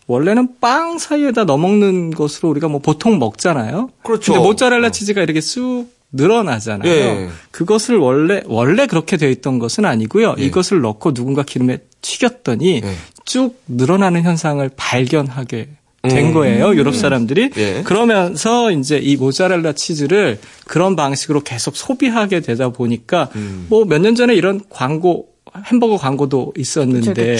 원래는 0.07 0.59
빵 0.59 0.99
사이에다 0.99 1.45
넣어 1.45 1.57
먹는 1.57 2.11
것으로 2.11 2.49
우리가 2.49 2.67
뭐 2.67 2.79
보통 2.79 3.17
먹잖아요. 3.17 3.89
그렇죠. 4.03 4.33
근데 4.33 4.45
모짜렐라 4.45 4.91
치즈가 4.91 5.21
이렇게 5.21 5.39
쑥 5.39 5.87
늘어나잖아요. 6.11 6.91
예. 6.91 7.29
그것을 7.51 7.97
원래 7.97 8.41
원래 8.45 8.87
그렇게 8.87 9.17
되어 9.17 9.29
있던 9.29 9.57
것은 9.59 9.85
아니고요. 9.85 10.35
예. 10.37 10.43
이것을 10.43 10.81
넣고 10.81 11.13
누군가 11.13 11.43
기름에 11.43 11.79
튀겼더니 12.01 12.81
예. 12.83 12.95
쭉 13.23 13.59
늘어나는 13.67 14.23
현상을 14.23 14.69
발견하게 14.75 15.69
된 16.07 16.27
음. 16.27 16.33
거예요. 16.33 16.73
유럽 16.75 16.95
사람들이. 16.95 17.51
예. 17.57 17.81
그러면서 17.83 18.71
이제 18.71 18.97
이 18.97 19.15
모짜렐라 19.15 19.73
치즈를 19.73 20.39
그런 20.65 20.95
방식으로 20.95 21.41
계속 21.41 21.75
소비하게 21.75 22.39
되다 22.41 22.69
보니까 22.69 23.29
음. 23.35 23.67
뭐몇 23.69 24.01
년 24.01 24.15
전에 24.15 24.35
이런 24.35 24.61
광고 24.69 25.27
햄버거 25.65 25.97
광고도 25.97 26.53
있었는데 26.57 27.37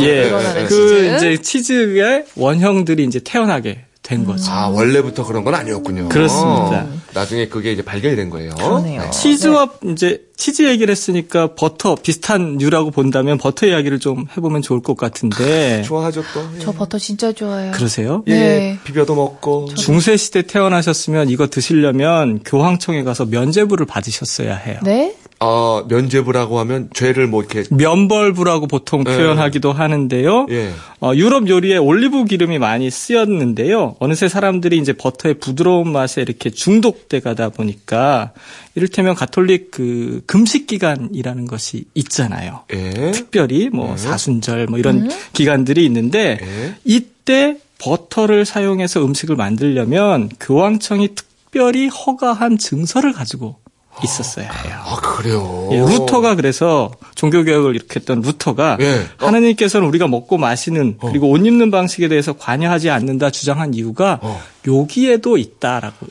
예. 0.00 0.24
늘어나는 0.24 0.66
그 0.66 0.74
치즈. 0.74 1.16
이제 1.16 1.42
치즈의 1.42 2.24
원형들이 2.36 3.04
이제 3.04 3.20
태어나게 3.22 3.80
된 4.08 4.24
거죠. 4.24 4.50
아, 4.50 4.68
원래부터 4.68 5.22
그런 5.24 5.44
건 5.44 5.54
아니었군요. 5.54 6.08
그렇습니다. 6.08 6.86
나중에 7.12 7.48
그게 7.48 7.72
이제 7.72 7.82
발견이 7.82 8.16
된 8.16 8.30
거예요. 8.30 8.54
그러네요. 8.54 9.10
치즈와 9.10 9.68
이제 9.92 10.22
치즈 10.34 10.62
얘기를 10.62 10.90
했으니까 10.90 11.54
버터 11.54 11.94
비슷한 11.94 12.56
류라고 12.56 12.90
본다면 12.90 13.36
버터 13.36 13.66
이야기를 13.66 13.98
좀 13.98 14.24
해보면 14.34 14.62
좋을 14.62 14.80
것 14.80 14.96
같은데 14.96 15.82
좋아하죠, 15.86 16.22
또. 16.32 16.40
예. 16.56 16.58
저 16.60 16.72
버터 16.72 16.98
진짜 16.98 17.32
좋아해요. 17.32 17.72
그러세요? 17.72 18.22
예, 18.28 18.32
네. 18.32 18.78
비벼도 18.84 19.14
먹고. 19.14 19.74
중세 19.74 20.16
시대 20.16 20.40
태어나셨으면 20.42 21.28
이거 21.28 21.48
드시려면 21.48 22.40
교황청에 22.44 23.02
가서 23.02 23.26
면제부를 23.26 23.84
받으셨어야 23.84 24.54
해요. 24.56 24.78
네? 24.84 25.14
어, 25.40 25.84
면제부라고 25.88 26.58
하면 26.58 26.90
죄를 26.92 27.28
뭐 27.28 27.42
이렇게 27.42 27.62
면벌부라고 27.70 28.66
보통 28.66 29.04
네. 29.04 29.16
표현하기도 29.16 29.72
하는데요. 29.72 30.46
예. 30.50 30.72
어, 31.00 31.12
유럽 31.14 31.48
요리에 31.48 31.76
올리브 31.76 32.24
기름이 32.24 32.58
많이 32.58 32.90
쓰였는데요. 32.90 33.96
어느새 34.00 34.28
사람들이 34.28 34.78
이제 34.78 34.92
버터의 34.92 35.34
부드러운 35.34 35.92
맛에 35.92 36.22
이렇게 36.22 36.50
중독돼 36.50 37.20
가다 37.20 37.50
보니까 37.50 38.32
이를테면 38.74 39.14
가톨릭 39.14 39.70
그 39.70 40.22
금식 40.26 40.66
기간이라는 40.66 41.46
것이 41.46 41.84
있잖아요. 41.94 42.64
예. 42.74 43.12
특별히 43.12 43.68
뭐 43.68 43.96
사순절 43.96 44.66
뭐 44.66 44.78
이런 44.78 45.08
기간들이 45.34 45.84
있는데 45.84 46.38
예. 46.42 46.74
이때 46.84 47.58
버터를 47.78 48.44
사용해서 48.44 49.04
음식을 49.04 49.36
만들려면 49.36 50.30
교황청이 50.40 51.14
특별히 51.14 51.86
허가한 51.86 52.58
증서를 52.58 53.12
가지고 53.12 53.56
있었어야 54.04 54.50
해요. 54.50 54.74
아, 54.84 54.96
그래요. 54.96 55.68
예, 55.72 55.78
루터가 55.78 56.34
그래서 56.36 56.90
종교개혁을 57.14 57.74
일으켰던 57.74 58.20
루터가 58.22 58.78
예. 58.80 59.06
어. 59.20 59.26
하느님께서는 59.26 59.86
우리가 59.88 60.06
먹고 60.06 60.38
마시는 60.38 60.98
그리고 61.00 61.30
옷 61.30 61.44
입는 61.44 61.70
방식에 61.70 62.08
대해서 62.08 62.32
관여하지 62.34 62.90
않는다 62.90 63.30
주장한 63.30 63.74
이유가 63.74 64.18
어. 64.22 64.40
여기에도 64.66 65.36
있다라고 65.38 66.06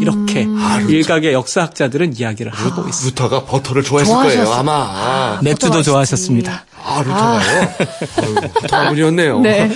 이렇게 0.00 0.46
일각의 0.88 1.32
역사학자들은 1.34 2.16
이야기를 2.18 2.52
하고 2.52 2.88
있습니다. 2.88 3.22
루터가 3.24 3.44
버터를 3.44 3.82
좋아했을 3.82 4.14
거예요, 4.14 4.44
좋아하셨어. 4.44 4.60
아마. 4.60 5.40
맥주도 5.42 5.70
맛있지. 5.74 5.90
좋아하셨습니다. 5.90 6.64
아, 6.82 7.02
루터가요? 7.02 7.60
아유, 8.22 8.34
루터 8.62 8.88
분이었네요. 8.88 9.40
네. 9.40 9.70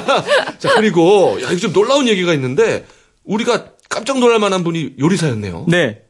자, 0.60 0.74
그리고, 0.76 1.38
야, 1.42 1.50
이거 1.50 1.56
좀 1.56 1.72
놀라운 1.72 2.06
얘기가 2.06 2.32
있는데, 2.34 2.86
우리가 3.24 3.64
깜짝 3.88 4.20
놀랄 4.20 4.38
만한 4.38 4.62
분이 4.62 4.92
요리사였네요. 5.00 5.64
네. 5.68 6.02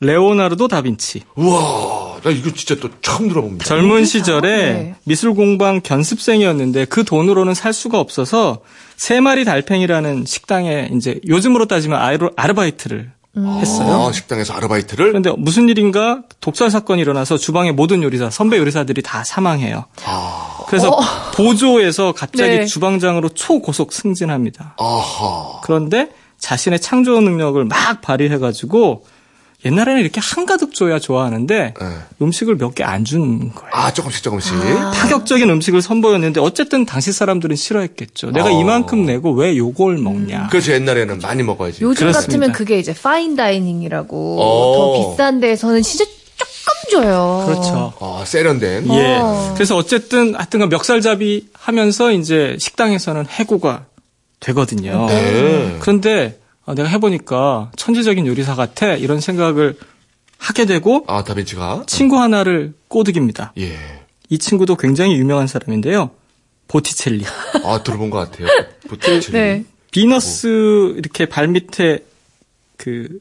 레오나르도 0.00 0.68
다빈치. 0.68 1.22
우와, 1.36 2.20
나 2.22 2.30
이거 2.30 2.50
진짜 2.52 2.74
또 2.80 2.90
처음 3.00 3.28
들어봅니다. 3.28 3.64
젊은 3.64 4.04
시절에 4.04 4.56
네. 4.72 4.94
미술 5.04 5.34
공방 5.34 5.80
견습생이었는데 5.80 6.84
그 6.86 7.04
돈으로는 7.04 7.54
살 7.54 7.72
수가 7.72 7.98
없어서 7.98 8.58
세 8.96 9.20
마리 9.20 9.44
달팽이라는 9.44 10.24
식당에 10.26 10.90
이제 10.94 11.20
요즘으로 11.26 11.66
따지면 11.66 11.98
아이로- 12.00 12.32
아르바이트를 12.36 13.12
했어요. 13.38 14.06
아, 14.08 14.12
식당에서 14.12 14.54
아르바이트를? 14.54 15.08
그런데 15.08 15.30
무슨 15.36 15.68
일인가 15.68 16.22
독살 16.40 16.70
사건이 16.70 17.02
일어나서 17.02 17.36
주방의 17.36 17.72
모든 17.72 18.02
요리사, 18.02 18.30
선배 18.30 18.56
요리사들이 18.56 19.02
다 19.02 19.24
사망해요. 19.24 19.84
그래서 20.68 20.98
보조에서 21.34 22.12
갑자기 22.12 22.58
네. 22.60 22.64
주방장으로 22.66 23.28
초고속 23.30 23.92
승진합니다. 23.92 24.76
아하. 24.78 25.60
그런데 25.62 26.08
자신의 26.38 26.80
창조 26.80 27.20
능력을 27.20 27.62
막 27.66 28.00
발휘해가지고 28.00 29.04
옛날에는 29.66 30.00
이렇게 30.00 30.20
한가득 30.20 30.72
줘야 30.74 30.98
좋아하는데 30.98 31.74
네. 31.78 31.86
음식을 32.22 32.56
몇 32.56 32.74
개 32.74 32.84
안 32.84 33.04
준 33.04 33.52
거예요. 33.52 33.70
아, 33.72 33.92
조금씩 33.92 34.22
조금씩. 34.22 34.54
파격적인 34.94 35.48
음식을 35.50 35.82
선보였는데 35.82 36.40
어쨌든 36.40 36.84
당시 36.86 37.12
사람들은 37.12 37.56
싫어했겠죠. 37.56 38.30
내가 38.30 38.46
어. 38.46 38.60
이만큼 38.60 39.04
내고 39.06 39.32
왜 39.32 39.56
요걸 39.56 39.98
먹냐. 39.98 40.48
그렇죠, 40.48 40.72
옛날에는 40.72 41.18
많이 41.20 41.42
먹어야지. 41.42 41.82
요즘 41.82 42.06
그렇습니다. 42.06 42.20
같으면 42.20 42.52
그게 42.52 42.78
이제 42.78 42.94
파인 42.94 43.36
다이닝이라고 43.36 44.38
어. 44.40 44.76
더 45.04 45.10
비싼 45.12 45.40
데에서는 45.40 45.82
진짜 45.82 46.04
조금 46.04 47.02
줘요. 47.02 47.44
그렇죠. 47.46 47.92
아, 48.00 48.24
세련된. 48.26 48.86
예. 48.92 49.18
어. 49.20 49.52
그래서 49.54 49.76
어쨌든 49.76 50.34
하여튼간 50.34 50.68
멱살잡이 50.68 51.48
하면서 51.52 52.10
이제 52.12 52.56
식당에서는 52.60 53.26
해고가 53.28 53.86
되거든요. 54.40 55.06
네. 55.08 55.76
그런데 55.80 56.38
아, 56.66 56.74
내가 56.74 56.88
해보니까 56.88 57.70
천재적인 57.76 58.26
요리사 58.26 58.54
같아 58.56 58.94
이런 58.94 59.20
생각을 59.20 59.78
하게 60.38 60.64
되고 60.66 61.04
아, 61.06 61.22
다빈치가? 61.24 61.84
친구 61.86 62.18
하나를 62.20 62.74
꼬드깁니다. 62.88 63.52
예. 63.58 63.78
이 64.28 64.38
친구도 64.38 64.76
굉장히 64.76 65.14
유명한 65.14 65.46
사람인데요. 65.46 66.10
보티첼리. 66.68 67.24
아, 67.64 67.82
들어본 67.84 68.10
것 68.10 68.18
같아요. 68.18 68.48
보티첼리. 68.88 69.32
네. 69.32 69.64
비너스 69.92 70.94
이렇게 70.96 71.26
발 71.26 71.46
밑에 71.48 72.04
그 72.76 73.20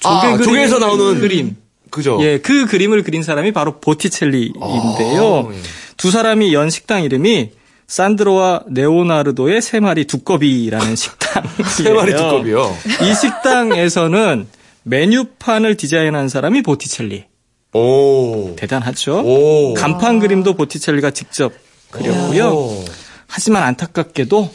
조개 0.00 0.14
아, 0.14 0.32
그림 0.32 0.44
조개에서 0.44 0.78
나오는 0.78 1.20
그림. 1.20 1.56
그죠? 1.90 2.18
예, 2.22 2.38
그 2.38 2.66
그림을 2.66 3.02
그린 3.02 3.22
사람이 3.22 3.52
바로 3.52 3.78
보티첼리인데요. 3.80 4.60
아, 4.62 5.54
예. 5.54 5.58
두 5.96 6.10
사람이 6.10 6.54
연 6.54 6.70
식당 6.70 7.02
이름이 7.02 7.50
산드로와 7.88 8.64
네오나르도의 8.68 9.62
세 9.62 9.80
마리 9.80 10.04
두꺼비라는 10.04 10.94
식당. 10.94 11.42
세 11.76 11.90
마리 11.92 12.12
두꺼비요. 12.12 12.76
이 13.02 13.14
식당에서는 13.14 14.46
메뉴판을 14.84 15.76
디자인한 15.76 16.28
사람이 16.28 16.62
보티첼리. 16.62 17.24
오. 17.72 18.54
대단하죠? 18.56 19.20
오. 19.24 19.74
간판 19.74 20.18
그림도 20.20 20.54
보티첼리가 20.54 21.10
직접 21.10 21.52
그렸고요. 21.90 22.48
오. 22.50 22.84
하지만 23.26 23.62
안타깝게도 23.64 24.50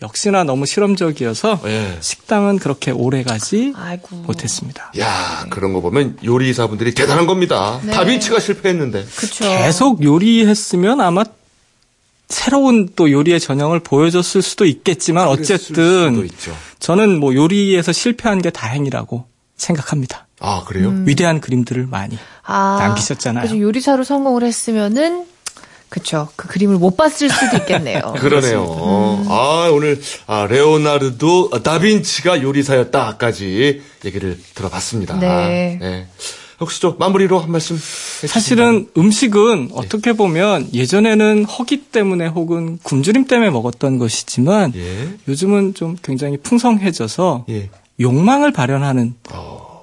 역시나 0.00 0.44
너무 0.44 0.64
실험적이어서 0.64 1.60
예. 1.66 1.96
식당은 2.00 2.58
그렇게 2.58 2.90
오래 2.92 3.22
가지 3.24 3.72
아이고. 3.76 4.16
못했습니다. 4.16 4.92
야 4.98 5.46
그런 5.50 5.72
거 5.72 5.80
보면 5.80 6.18
요리사분들이 6.24 6.94
대단한 6.94 7.26
겁니다. 7.26 7.80
네. 7.82 7.92
다빈치가 7.92 8.38
실패했는데. 8.38 9.04
그쵸. 9.16 9.44
계속 9.44 10.02
요리했으면 10.04 11.00
아마 11.00 11.24
새로운 12.28 12.88
또 12.94 13.10
요리의 13.10 13.40
전형을 13.40 13.80
보여줬을 13.80 14.42
수도 14.42 14.64
있겠지만 14.66 15.24
수도 15.28 15.42
어쨌든 15.42 16.24
있죠. 16.26 16.54
저는 16.78 17.18
뭐 17.18 17.34
요리에서 17.34 17.92
실패한 17.92 18.42
게 18.42 18.50
다행이라고 18.50 19.26
생각합니다. 19.56 20.26
아 20.40 20.64
그래요? 20.64 20.88
음. 20.88 21.04
위대한 21.08 21.40
그림들을 21.40 21.86
많이 21.86 22.18
아, 22.44 22.78
남기셨잖아요. 22.80 23.42
그래서 23.42 23.60
요리사로 23.60 24.04
성공을 24.04 24.42
했으면은 24.44 25.26
그쵸. 25.88 26.28
그 26.36 26.48
그림을 26.48 26.76
못 26.76 26.96
봤을 26.96 27.30
수도 27.30 27.56
있겠네요. 27.56 28.12
그러네요. 28.20 28.62
음. 28.62 29.26
아, 29.30 29.70
오늘, 29.72 29.98
아, 30.26 30.46
레오나르도 30.46 31.62
다빈치가 31.62 32.42
요리사였다까지 32.42 33.82
얘기를 34.04 34.38
들어봤습니다. 34.54 35.18
네. 35.18 36.06
좀 36.58 36.96
마무리로 36.98 37.38
한 37.38 37.52
말씀 37.52 37.76
해주시나요? 37.76 38.28
사실은 38.28 38.88
음식은 38.96 39.70
어떻게 39.74 40.12
보면 40.12 40.68
예전에는 40.74 41.44
허기 41.44 41.82
때문에 41.84 42.26
혹은 42.26 42.78
굶주림 42.82 43.26
때문에 43.26 43.50
먹었던 43.50 43.98
것이지만 43.98 44.72
예. 44.74 45.08
요즘은 45.28 45.74
좀 45.74 45.96
굉장히 46.02 46.36
풍성해져서 46.36 47.46
예. 47.48 47.70
욕망을 48.00 48.52
발현하는 48.52 49.14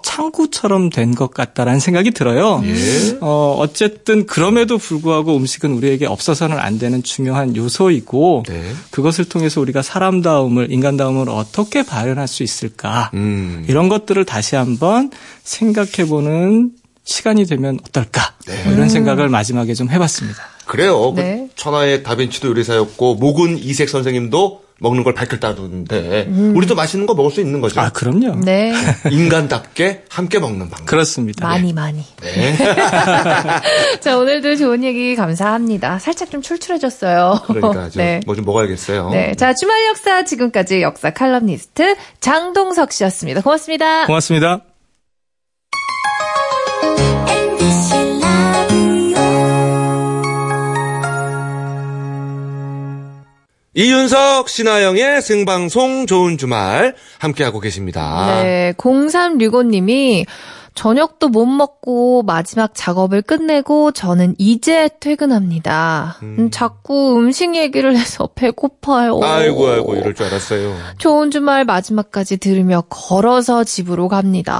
창구처럼 0.05 0.91
된 0.91 1.15
것 1.15 1.33
같다라는 1.33 1.79
생각이 1.79 2.11
들어요. 2.11 2.61
예. 2.65 3.17
어, 3.21 3.55
어쨌든 3.57 4.25
그럼에도 4.25 4.77
불구하고 4.77 5.35
음식은 5.35 5.71
우리에게 5.71 6.05
없어서는 6.05 6.59
안 6.59 6.77
되는 6.77 7.01
중요한 7.01 7.55
요소이고 7.55 8.43
네. 8.47 8.61
그것을 8.91 9.25
통해서 9.25 9.61
우리가 9.61 9.81
사람다움을 9.81 10.71
인간다움을 10.71 11.29
어떻게 11.29 11.83
발현할 11.83 12.27
수 12.27 12.43
있을까 12.43 13.11
음. 13.13 13.65
이런 13.67 13.89
것들을 13.89 14.23
다시 14.25 14.55
한번 14.55 15.09
생각해보는 15.43 16.71
시간이 17.03 17.45
되면 17.45 17.79
어떨까 17.87 18.33
네. 18.45 18.63
뭐 18.63 18.73
이런 18.73 18.89
생각을 18.89 19.29
마지막에 19.29 19.73
좀 19.73 19.89
해봤습니다. 19.89 20.41
그래요. 20.65 21.13
그 21.13 21.21
네. 21.21 21.47
천하의 21.55 22.03
다빈치도 22.03 22.49
요리사였고, 22.49 23.15
모근 23.15 23.57
이색 23.57 23.87
선생님도 23.89 24.64
먹는 24.79 25.03
걸 25.03 25.13
밝혔다던데, 25.13 26.27
우리도 26.55 26.75
맛있는 26.75 27.05
거 27.05 27.15
먹을 27.15 27.31
수 27.31 27.41
있는 27.41 27.61
거죠. 27.61 27.79
아 27.79 27.89
그럼요. 27.89 28.35
네. 28.43 28.73
인간답게 29.09 30.03
함께 30.09 30.39
먹는 30.39 30.69
방법. 30.69 30.85
그렇습니다. 30.85 31.47
많이 31.47 31.73
많이. 31.73 32.03
네. 32.21 32.57
자, 34.01 34.17
오늘도 34.17 34.57
좋은 34.57 34.83
얘기 34.83 35.15
감사합니다. 35.15 35.99
살짝 35.99 36.29
좀 36.29 36.41
출출해졌어요. 36.41 37.41
그러니까 37.47 37.89
네. 37.95 38.19
뭐좀 38.25 38.45
먹어야겠어요. 38.45 39.09
네. 39.09 39.33
자, 39.35 39.53
주말 39.53 39.85
역사 39.85 40.23
지금까지 40.25 40.81
역사 40.81 41.11
칼럼니스트 41.11 41.95
장동석 42.19 42.91
씨였습니다. 42.91 43.41
고맙습니다. 43.41 44.05
고맙습니다. 44.05 44.74
이윤석, 53.77 54.47
신하영의 54.47 55.21
생방송 55.21 56.05
좋은 56.05 56.37
주말 56.37 56.95
함께하고 57.19 57.59
계십니다. 57.59 58.41
네, 58.41 58.73
0365님이 58.77 60.25
저녁도 60.75 61.29
못 61.29 61.45
먹고 61.45 62.21
마지막 62.23 62.71
작업을 62.75 63.21
끝내고 63.21 63.93
저는 63.93 64.35
이제 64.37 64.89
퇴근합니다. 64.99 66.17
음, 66.21 66.51
자꾸 66.51 67.17
음식 67.17 67.55
얘기를 67.55 67.97
해서 67.97 68.27
배고파요. 68.35 69.21
아이고, 69.23 69.67
아이고, 69.69 69.95
이럴 69.95 70.13
줄 70.13 70.25
알았어요. 70.27 70.75
좋은 70.97 71.31
주말 71.31 71.63
마지막까지 71.63 72.37
들으며 72.37 72.83
걸어서 72.89 73.63
집으로 73.63 74.09
갑니다. 74.09 74.53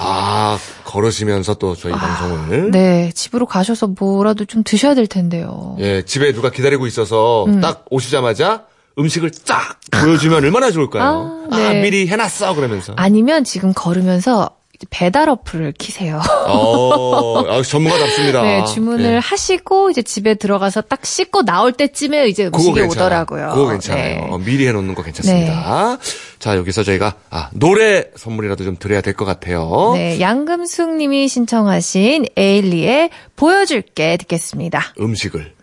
아, 0.00 0.58
걸으시면서 0.84 1.54
또 1.54 1.76
저희 1.76 1.92
방송을. 1.92 2.72
네, 2.72 3.12
집으로 3.14 3.46
가셔서 3.46 3.86
뭐라도 3.98 4.44
좀 4.44 4.64
드셔야 4.64 4.94
될 4.94 5.06
텐데요. 5.06 5.76
예, 5.78 6.02
집에 6.04 6.32
누가 6.32 6.50
기다리고 6.50 6.86
있어서 6.88 7.44
음. 7.46 7.60
딱 7.60 7.84
오시자마자 7.90 8.64
음식을 8.98 9.30
쫙 9.30 9.78
보여주면 9.90 10.38
얼마나 10.44 10.70
좋을까요? 10.72 11.46
아, 11.50 11.54
아, 11.54 11.56
네. 11.56 11.82
미리 11.82 12.06
해놨어, 12.08 12.54
그러면서. 12.54 12.92
아니면 12.96 13.44
지금 13.44 13.72
걸으면서 13.72 14.50
배달 14.90 15.28
어플을 15.28 15.72
키세요. 15.78 16.20
어, 16.46 17.44
아, 17.48 17.62
전문가답습니다. 17.62 18.42
네, 18.42 18.64
주문을 18.66 19.14
예. 19.14 19.18
하시고 19.18 19.90
이제 19.90 20.02
집에 20.02 20.34
들어가서 20.34 20.82
딱 20.82 21.04
씻고 21.06 21.44
나올 21.44 21.72
때쯤에 21.72 22.28
이제 22.28 22.46
음식이 22.46 22.72
괜찮아요. 22.74 22.88
오더라고요. 22.90 23.50
그거 23.54 23.70
괜찮아요. 23.70 24.04
네. 24.04 24.28
어, 24.30 24.38
미리 24.38 24.66
해놓는 24.68 24.94
거 24.94 25.02
괜찮습니다. 25.02 25.98
자, 26.38 26.56
여기서 26.56 26.82
저희가, 26.82 27.14
아, 27.30 27.48
노래 27.54 28.04
선물이라도 28.16 28.64
좀 28.64 28.76
드려야 28.78 29.00
될 29.00 29.14
것 29.14 29.24
같아요. 29.24 29.92
네, 29.94 30.20
양금숙 30.20 30.96
님이 30.96 31.28
신청하신 31.28 32.26
에일리의 32.36 33.10
보여줄게 33.36 34.16
듣겠습니다. 34.18 34.92
음식을. 35.00 35.53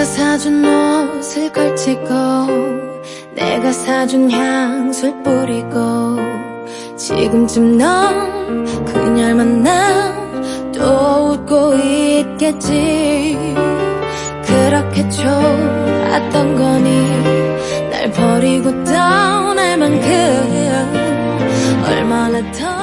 내가 0.00 0.04
사준 0.12 0.64
옷을 0.64 1.52
걸치고 1.52 2.08
내가 3.34 3.70
사준 3.70 4.30
향수를 4.30 5.22
뿌리고 5.22 6.16
지금쯤 6.96 7.76
넌 7.76 8.64
그녀를 8.86 9.34
만나 9.34 10.72
또 10.72 11.32
웃고 11.32 11.74
있겠지. 11.74 13.36
그렇게 14.42 15.06
좋았던 15.10 16.56
거니 16.56 17.90
날 17.90 18.10
버리고 18.10 18.70
떠날 18.84 19.76
만큼 19.76 20.08
얼마나 21.86 22.40
더 22.52 22.80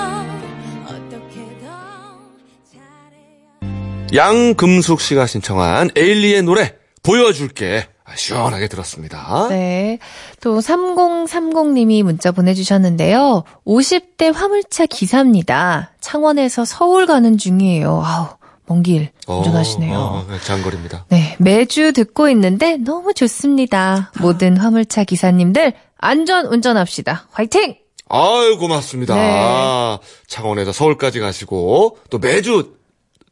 양금숙 4.13 5.01
씨가 5.01 5.25
신청한 5.25 5.89
에일리의 5.95 6.43
노래 6.43 6.76
보여줄게 7.07 7.87
아, 8.03 8.15
시원하게 8.15 8.67
들었습니다. 8.67 9.47
네. 9.49 9.97
또 10.41 10.59
3030님이 10.59 12.03
문자 12.03 12.31
보내주셨는데요. 12.31 13.43
50대 13.65 14.33
화물차 14.33 14.85
기사입니다. 14.87 15.93
창원에서 16.01 16.65
서울 16.65 17.05
가는 17.05 17.37
중이에요. 17.37 18.01
아우, 18.03 18.27
먼길 18.65 19.09
운전하시네요. 19.25 19.97
어, 19.97 20.25
어, 20.29 20.37
장거리입니다. 20.43 21.05
네, 21.07 21.37
매주 21.39 21.93
듣고 21.93 22.27
있는데 22.29 22.75
너무 22.75 23.13
좋습니다. 23.13 24.11
모든 24.19 24.57
화물차 24.57 25.05
기사님들 25.05 25.73
안전 25.97 26.45
운전합시다. 26.47 27.27
화이팅! 27.31 27.75
아유 28.09 28.57
고맙습니다. 28.57 29.15
네. 29.15 29.97
창원에서 30.27 30.71
서울까지 30.71 31.19
가시고 31.19 31.97
또 32.09 32.19
매주 32.19 32.76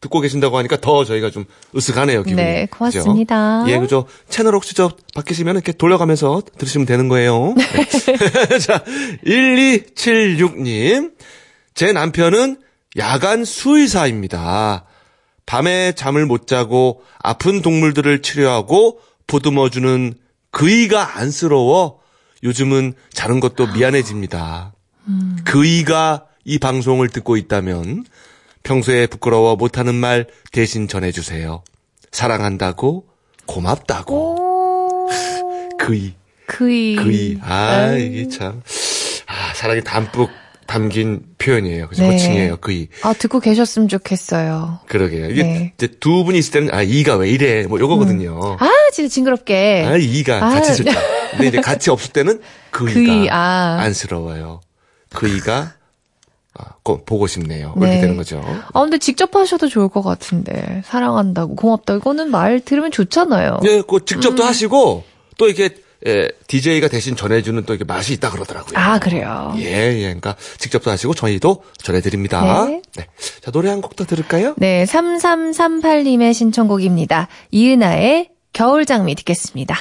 듣고 0.06 0.22
계신다고 0.22 0.58
하니까 0.58 0.78
더 0.78 1.04
저희가 1.04 1.32
좀 1.32 1.46
으쓱하네요 1.74 2.24
기분이. 2.24 2.36
네, 2.36 2.68
고맙습니다. 2.72 3.64
그죠? 3.64 3.74
예, 3.74 3.80
그죠. 3.80 4.06
채널 4.30 4.54
혹시 4.56 4.76
저 4.76 4.92
바뀌시면 5.16 5.56
이렇게 5.56 5.72
돌려가면서 5.72 6.42
들으시면 6.58 6.86
되는 6.86 7.08
거예요. 7.10 7.56
네. 7.58 7.86
자, 8.60 8.84
1276님. 9.26 11.14
제 11.74 11.92
남편은 11.92 12.58
야간 12.98 13.44
수의사입니다. 13.44 14.86
밤에 15.46 15.92
잠을 15.94 16.26
못 16.26 16.48
자고 16.48 17.02
아픈 17.20 17.62
동물들을 17.62 18.22
치료하고 18.22 19.00
보듬어주는 19.28 20.14
그이가 20.52 21.18
안쓰러워 21.18 22.00
요즘은 22.44 22.94
자는 23.12 23.40
것도 23.40 23.68
미안해집니다. 23.68 24.74
그이가 25.44 26.26
이 26.46 26.58
방송을 26.60 27.10
듣고 27.10 27.38
있다면 27.38 28.06
평소에 28.70 29.08
부끄러워 29.08 29.56
못하는 29.56 29.96
말 29.96 30.26
대신 30.52 30.88
전해주세요. 30.90 31.64
사랑한다고 32.12 33.06
고맙다고 33.46 34.16
오, 34.16 35.10
그이 35.80 36.14
그이. 36.48 36.96
그이 36.96 37.38
아 37.42 37.90
아유. 37.92 38.00
이게 38.00 38.28
참 38.28 38.62
아, 39.28 39.54
사랑이 39.54 39.82
담뿍 39.84 40.30
담긴 40.66 41.22
표현이에요. 41.38 41.88
그죠? 41.88 42.02
네. 42.04 42.14
호칭이에요. 42.14 42.58
그이 42.58 42.88
아, 43.04 43.14
듣고 43.14 43.40
계셨으면 43.40 43.88
좋겠어요. 43.88 44.80
그러게요. 44.88 45.30
이게 45.30 45.44
네. 45.44 45.74
이제 45.78 45.88
두 46.00 46.24
분이 46.24 46.40
있을 46.40 46.52
때는 46.54 46.74
아 46.74 46.82
이가 46.82 47.18
왜 47.18 47.30
이래 47.30 47.68
뭐 47.68 47.80
요거거든요. 47.80 48.58
아, 48.60 48.68
진짜 48.92 49.14
징그럽게. 49.14 49.86
아, 49.88 49.96
이가 49.96 50.38
아. 50.38 50.50
같이 50.50 50.72
있을 50.72 50.86
때. 50.86 50.92
근데 51.32 51.48
이제 51.48 51.62
같이 51.62 51.92
없을 51.92 52.12
때는 52.14 52.42
그이가 52.72 52.94
그이, 52.94 53.30
아. 53.30 53.78
안쓰러워요. 53.82 54.62
그이가 55.14 55.54
아, 55.56 55.75
꼭 56.84 57.06
보고 57.06 57.28
싶네요. 57.28 57.74
네. 57.78 57.88
이렇게 57.88 58.02
되는 58.02 58.18
거죠. 58.18 58.42
아, 58.74 58.82
근데 58.82 58.98
직접 58.98 59.36
하셔도 59.36 59.68
좋을 59.68 59.90
것 59.90 60.02
같은데. 60.02 60.82
사랑한다고, 60.86 61.56
고맙다. 61.56 61.96
이거는 61.96 62.32
말 62.32 62.60
들으면 62.60 62.92
좋잖아요. 62.92 63.60
예, 63.66 63.82
그 63.88 64.06
직접도 64.06 64.44
음. 64.44 64.48
하시고 64.48 65.04
또 65.38 65.48
이렇게 65.48 65.76
예, 66.08 66.30
DJ가 66.48 66.88
대신 66.88 67.16
전해주는 67.16 67.64
또 67.66 67.74
이게 67.74 67.84
맛이 67.84 68.14
있다 68.14 68.30
그러더라고요. 68.30 68.78
아, 68.78 69.00
그래요. 69.00 69.54
예, 69.58 69.64
예. 69.64 70.02
그러니까 70.04 70.36
직접 70.60 70.86
하시고 70.86 71.14
저희도 71.16 71.64
전해드립니다. 71.82 72.66
네. 72.68 72.82
네. 72.96 73.08
자, 73.42 73.50
노래 73.52 73.70
한 73.70 73.82
곡 73.82 73.96
더 73.96 74.06
들을까요? 74.06 74.54
네, 74.58 74.86
3338님의 74.86 76.34
신청곡입니다. 76.34 77.28
이은아의 77.52 78.30
겨울장미 78.54 79.16
듣겠습니다. 79.16 79.76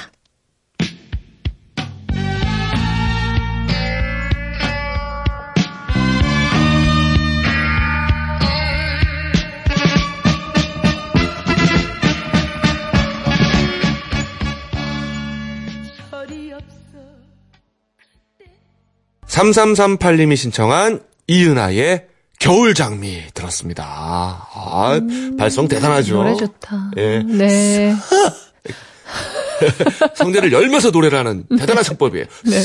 삼삼삼팔님이 19.35 20.37
신청한 20.37 21.01
이은아의 21.27 22.07
겨울 22.39 22.73
장미 22.73 23.21
들었습니다. 23.35 23.85
아, 23.85 25.01
발성 25.37 25.67
대단하죠. 25.67 26.21
음, 26.21 26.23
노래 26.23 26.37
좋다. 26.37 26.93
예. 26.99 27.19
네. 27.19 27.97
성대를 30.15 30.53
열면서 30.53 30.91
노래를 30.91 31.19
하는 31.19 31.47
대단한 31.59 31.83
창법이에요. 31.83 32.27
네. 32.47 32.63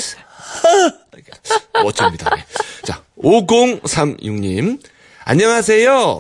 멋집니다. 1.82 2.36
네. 2.36 2.46
자, 2.84 3.02
5036님. 3.18 4.80
안녕하세요. 5.26 6.20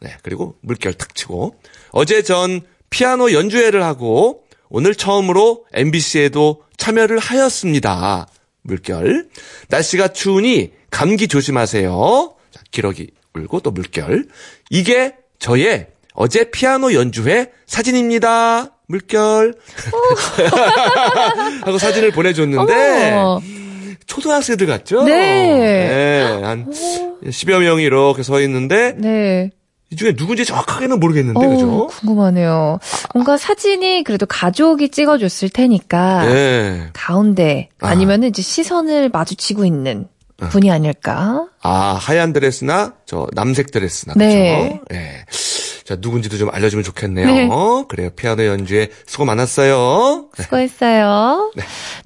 네, 0.00 0.16
그리고 0.22 0.56
물결 0.60 0.92
탁 0.92 1.14
치고. 1.14 1.54
어제 1.92 2.20
전 2.22 2.60
피아노 2.90 3.32
연주회를 3.32 3.82
하고 3.82 4.42
오늘 4.68 4.94
처음으로 4.94 5.64
MBC에도 5.72 6.62
참여를 6.76 7.18
하였습니다. 7.18 8.26
물결. 8.62 9.28
날씨가 9.68 10.08
추우니 10.08 10.72
감기 10.90 11.28
조심하세요. 11.28 12.34
자, 12.50 12.60
기러기 12.70 13.10
울고 13.34 13.60
또 13.60 13.70
물결. 13.70 14.26
이게 14.70 15.14
저의 15.38 15.88
어제 16.14 16.50
피아노 16.50 16.94
연주회 16.94 17.52
사진입니다. 17.66 18.74
물결. 18.88 19.54
하고 21.64 21.78
사진을 21.78 22.10
보내줬는데 22.12 23.10
어머. 23.12 23.40
초등학생들 24.06 24.66
같죠? 24.66 25.04
네. 25.04 25.12
네, 25.12 26.40
한 26.42 26.70
10여 26.70 27.60
명이 27.60 27.82
이렇게 27.84 28.22
서 28.22 28.40
있는데 28.40 28.94
네. 28.96 29.50
이 29.90 29.96
중에 29.96 30.12
누군지 30.14 30.44
정확하게는 30.44 31.00
모르겠는데 31.00 31.46
어, 31.46 31.48
그죠? 31.48 31.86
궁금하네요. 31.86 32.78
뭔가 33.14 33.36
사진이 33.38 34.04
그래도 34.04 34.26
가족이 34.26 34.90
찍어줬을 34.90 35.48
테니까 35.48 36.24
네. 36.26 36.88
가운데 36.92 37.70
아. 37.80 37.88
아니면 37.88 38.22
은 38.22 38.28
이제 38.28 38.42
시선을 38.42 39.08
마주치고 39.08 39.64
있는 39.64 40.06
분이 40.50 40.70
아닐까? 40.70 41.46
아, 41.62 41.98
하얀 42.00 42.32
드레스나 42.32 42.94
저 43.06 43.26
남색 43.32 43.70
드레스나 43.70 44.14
네. 44.16 44.68
그죠? 44.70 44.84
네. 44.90 45.24
자, 45.84 45.96
누군지도 45.98 46.36
좀 46.36 46.50
알려주면 46.52 46.84
좋겠네요. 46.84 47.26
네. 47.26 47.48
그래요. 47.88 48.10
피아노 48.14 48.44
연주에 48.44 48.90
수고 49.06 49.24
많았어요. 49.24 50.26
네. 50.36 50.42
수고했어요. 50.42 51.50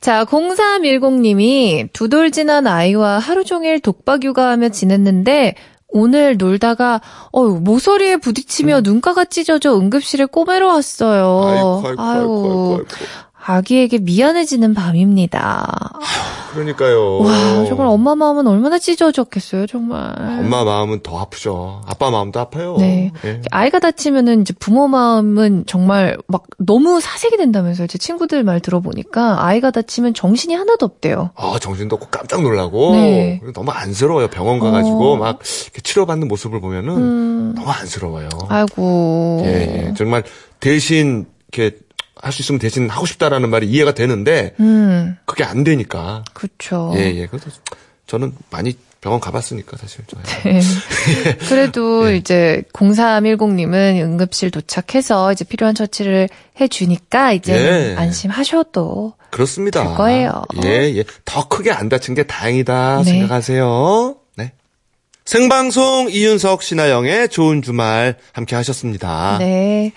자, 0.00 0.24
0310님이 0.24 1.88
두 1.92 2.08
돌 2.08 2.30
지난 2.30 2.66
아이와 2.68 3.18
하루 3.18 3.44
종일 3.44 3.80
독박 3.80 4.22
육아하며 4.22 4.68
지냈는데 4.68 5.54
오늘 5.92 6.36
놀다가 6.36 7.00
어유 7.34 7.60
모서리에 7.62 8.16
부딪히며 8.16 8.80
눈가가 8.80 9.24
찢어져 9.24 9.78
응급실에 9.78 10.24
꼬매러 10.26 10.68
왔어요. 10.68 11.40
음. 11.42 11.48
아이고, 11.48 11.82
아이고, 11.86 12.02
아이고, 12.02 12.02
아이고, 12.02 12.74
아 12.74 13.31
기에게 13.64 13.98
미안해지는 13.98 14.74
밤입니다. 14.74 15.98
그러니까요. 16.52 17.18
와, 17.20 17.64
정말 17.66 17.86
엄마 17.86 18.14
마음은 18.14 18.46
얼마나 18.46 18.78
찢어졌겠어요, 18.78 19.66
정말. 19.66 20.14
엄마 20.18 20.64
마음은 20.64 21.00
더 21.02 21.18
아프죠. 21.18 21.80
아빠 21.86 22.10
마음도 22.10 22.40
아파요. 22.40 22.76
네. 22.78 23.10
예. 23.24 23.40
아이가 23.50 23.78
다치면은 23.78 24.42
이제 24.42 24.52
부모 24.58 24.86
마음은 24.86 25.64
정말 25.66 26.18
막 26.28 26.44
너무 26.58 27.00
사색이 27.00 27.36
된다면서요. 27.38 27.86
제 27.86 27.98
친구들 27.98 28.44
말 28.44 28.60
들어보니까 28.60 29.44
아이가 29.44 29.70
다치면 29.70 30.14
정신이 30.14 30.54
하나도 30.54 30.84
없대요. 30.84 31.30
아, 31.34 31.58
정신도 31.60 31.96
없고 31.96 32.08
깜짝 32.10 32.42
놀라고. 32.42 32.92
네. 32.92 33.40
너무 33.54 33.70
안쓰러워요. 33.70 34.28
병원 34.28 34.58
가가지고 34.60 35.12
어. 35.12 35.16
막 35.16 35.40
치료받는 35.82 36.28
모습을 36.28 36.60
보면은 36.60 36.96
음, 36.96 37.54
너무 37.56 37.70
안쓰러워요. 37.70 38.28
아이고. 38.48 39.42
예, 39.46 39.86
예. 39.88 39.94
정말 39.96 40.22
대신 40.60 41.26
이렇게 41.52 41.78
할 42.20 42.32
수 42.32 42.42
있으면 42.42 42.58
대신 42.58 42.88
하고 42.88 43.06
싶다라는 43.06 43.50
말이 43.50 43.66
이해가 43.68 43.94
되는데 43.94 44.54
음, 44.60 45.16
그게 45.24 45.44
안 45.44 45.64
되니까. 45.64 46.24
그쵸. 46.34 46.92
예, 46.96 47.00
예. 47.14 47.26
그래서 47.26 47.50
저는 48.06 48.32
많이 48.50 48.76
병원 49.00 49.20
가봤으니까 49.20 49.76
사실 49.76 50.04
저. 50.06 50.16
네. 50.44 50.60
그래도 51.48 52.04
네. 52.06 52.16
이제 52.18 52.62
0310님은 52.72 54.00
응급실 54.00 54.50
도착해서 54.52 55.32
이제 55.32 55.44
필요한 55.44 55.74
처치를 55.74 56.28
해주니까 56.60 57.32
이제 57.32 57.52
예. 57.54 57.94
안심하셔도 57.98 59.14
그렇습니다. 59.30 59.84
될 59.84 59.94
거예요. 59.96 60.44
예, 60.64 60.94
예. 60.94 61.04
더 61.24 61.48
크게 61.48 61.72
안 61.72 61.88
다친 61.88 62.14
게 62.14 62.22
다행이다 62.24 62.98
네. 62.98 63.04
생각하세요. 63.04 64.16
네. 64.36 64.52
생방송 65.24 66.08
이윤석 66.10 66.62
신하영의 66.62 67.30
좋은 67.30 67.62
주말 67.62 68.16
함께 68.32 68.54
하셨습니다. 68.54 69.38
네. 69.38 69.92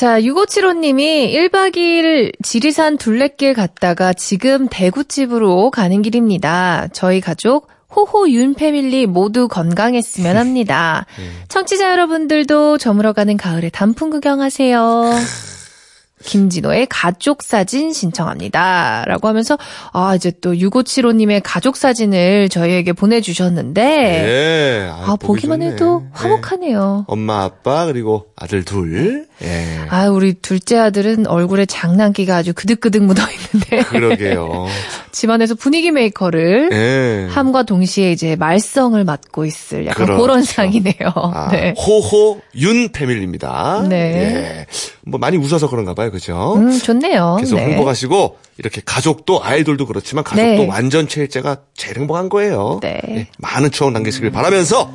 자, 0.00 0.18
6575님이 0.18 1.30
1박 1.30 1.76
2일 1.76 2.32
지리산 2.42 2.96
둘레길 2.96 3.52
갔다가 3.52 4.14
지금 4.14 4.66
대구집으로 4.66 5.70
가는 5.70 6.00
길입니다. 6.00 6.88
저희 6.94 7.20
가족 7.20 7.68
호호윤 7.94 8.54
패밀리 8.54 9.04
모두 9.04 9.46
건강했으면 9.46 10.38
합니다. 10.38 11.04
청취자 11.48 11.90
여러분들도 11.90 12.78
저물어가는 12.78 13.36
가을에 13.36 13.68
단풍 13.68 14.08
구경하세요. 14.08 15.10
김진호의 16.24 16.86
가족 16.90 17.42
사진 17.42 17.92
신청합니다. 17.92 19.04
라고 19.06 19.28
하면서, 19.28 19.58
아, 19.92 20.14
이제 20.14 20.32
또 20.40 20.52
6575님의 20.52 21.40
가족 21.42 21.76
사진을 21.76 22.48
저희에게 22.48 22.92
보내주셨는데, 22.92 23.82
예. 23.82 24.90
아, 24.90 25.16
보기 25.16 25.26
보기만 25.40 25.60
좋네. 25.60 25.72
해도 25.72 26.02
예. 26.04 26.08
화목하네요. 26.12 27.04
엄마, 27.08 27.44
아빠, 27.44 27.86
그리고 27.86 28.26
아들 28.36 28.64
둘. 28.64 29.26
예. 29.42 29.78
아, 29.88 30.08
우리 30.08 30.34
둘째 30.34 30.78
아들은 30.78 31.26
얼굴에 31.26 31.66
장난기가 31.66 32.36
아주 32.36 32.52
그득그득 32.52 33.02
묻어 33.02 33.22
있는데 33.30 33.82
그러게요. 33.88 34.66
집안에서 35.12 35.54
분위기 35.54 35.90
메이커를 35.90 36.70
예. 36.72 37.28
함과 37.32 37.64
동시에 37.64 38.12
이제 38.12 38.36
말썽을 38.36 39.04
맡고 39.04 39.44
있을 39.44 39.86
약간 39.86 40.06
그렇죠. 40.06 40.22
그런 40.22 40.42
상이네요. 40.42 41.12
아, 41.14 41.48
네. 41.52 41.74
호호 41.76 42.40
윤 42.56 42.90
패밀리입니다. 42.90 43.86
네. 43.88 43.96
예. 43.96 44.66
뭐 45.02 45.18
많이 45.18 45.36
웃어서 45.36 45.68
그런가 45.68 45.94
봐요. 45.94 46.10
그죠? 46.10 46.54
음, 46.56 46.78
좋네요. 46.78 47.36
계속 47.40 47.56
네. 47.56 47.62
행복하시고 47.66 48.38
이렇게 48.58 48.80
가족도 48.84 49.42
아이들도 49.42 49.86
그렇지만 49.86 50.24
가족도 50.24 50.62
네. 50.62 50.66
완전 50.68 51.08
체일제가 51.08 51.58
제일 51.74 51.98
행복한 51.98 52.28
거예요. 52.28 52.78
네. 52.82 53.00
예, 53.08 53.26
많은 53.38 53.70
추억 53.70 53.92
남기시길 53.92 54.30
바라면서 54.30 54.92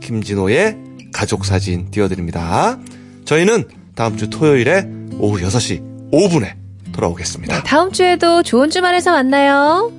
김진호의 0.00 0.76
가족 1.12 1.44
사진 1.44 1.90
띄워드립니다. 1.90 2.78
저희는 3.24 3.64
다음 3.94 4.16
주 4.16 4.28
토요일에 4.28 4.86
오후 5.18 5.38
6시 5.40 6.10
5분에 6.12 6.63
돌아오겠습니다. 6.94 7.64
다음 7.64 7.92
주에도 7.92 8.42
좋은 8.42 8.70
주말에서 8.70 9.12
만나요. 9.12 9.92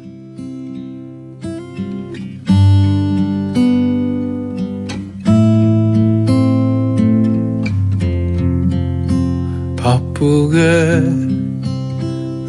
바쁘게 9.78 10.60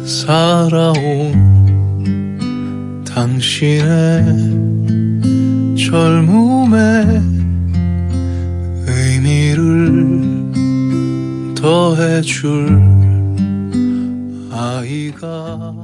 살아온 0.05 1.57
당신의 3.05 4.25
젊음의 5.77 7.21
의미를 8.87 10.21
더해줄 11.55 12.96
아이가 14.57 15.76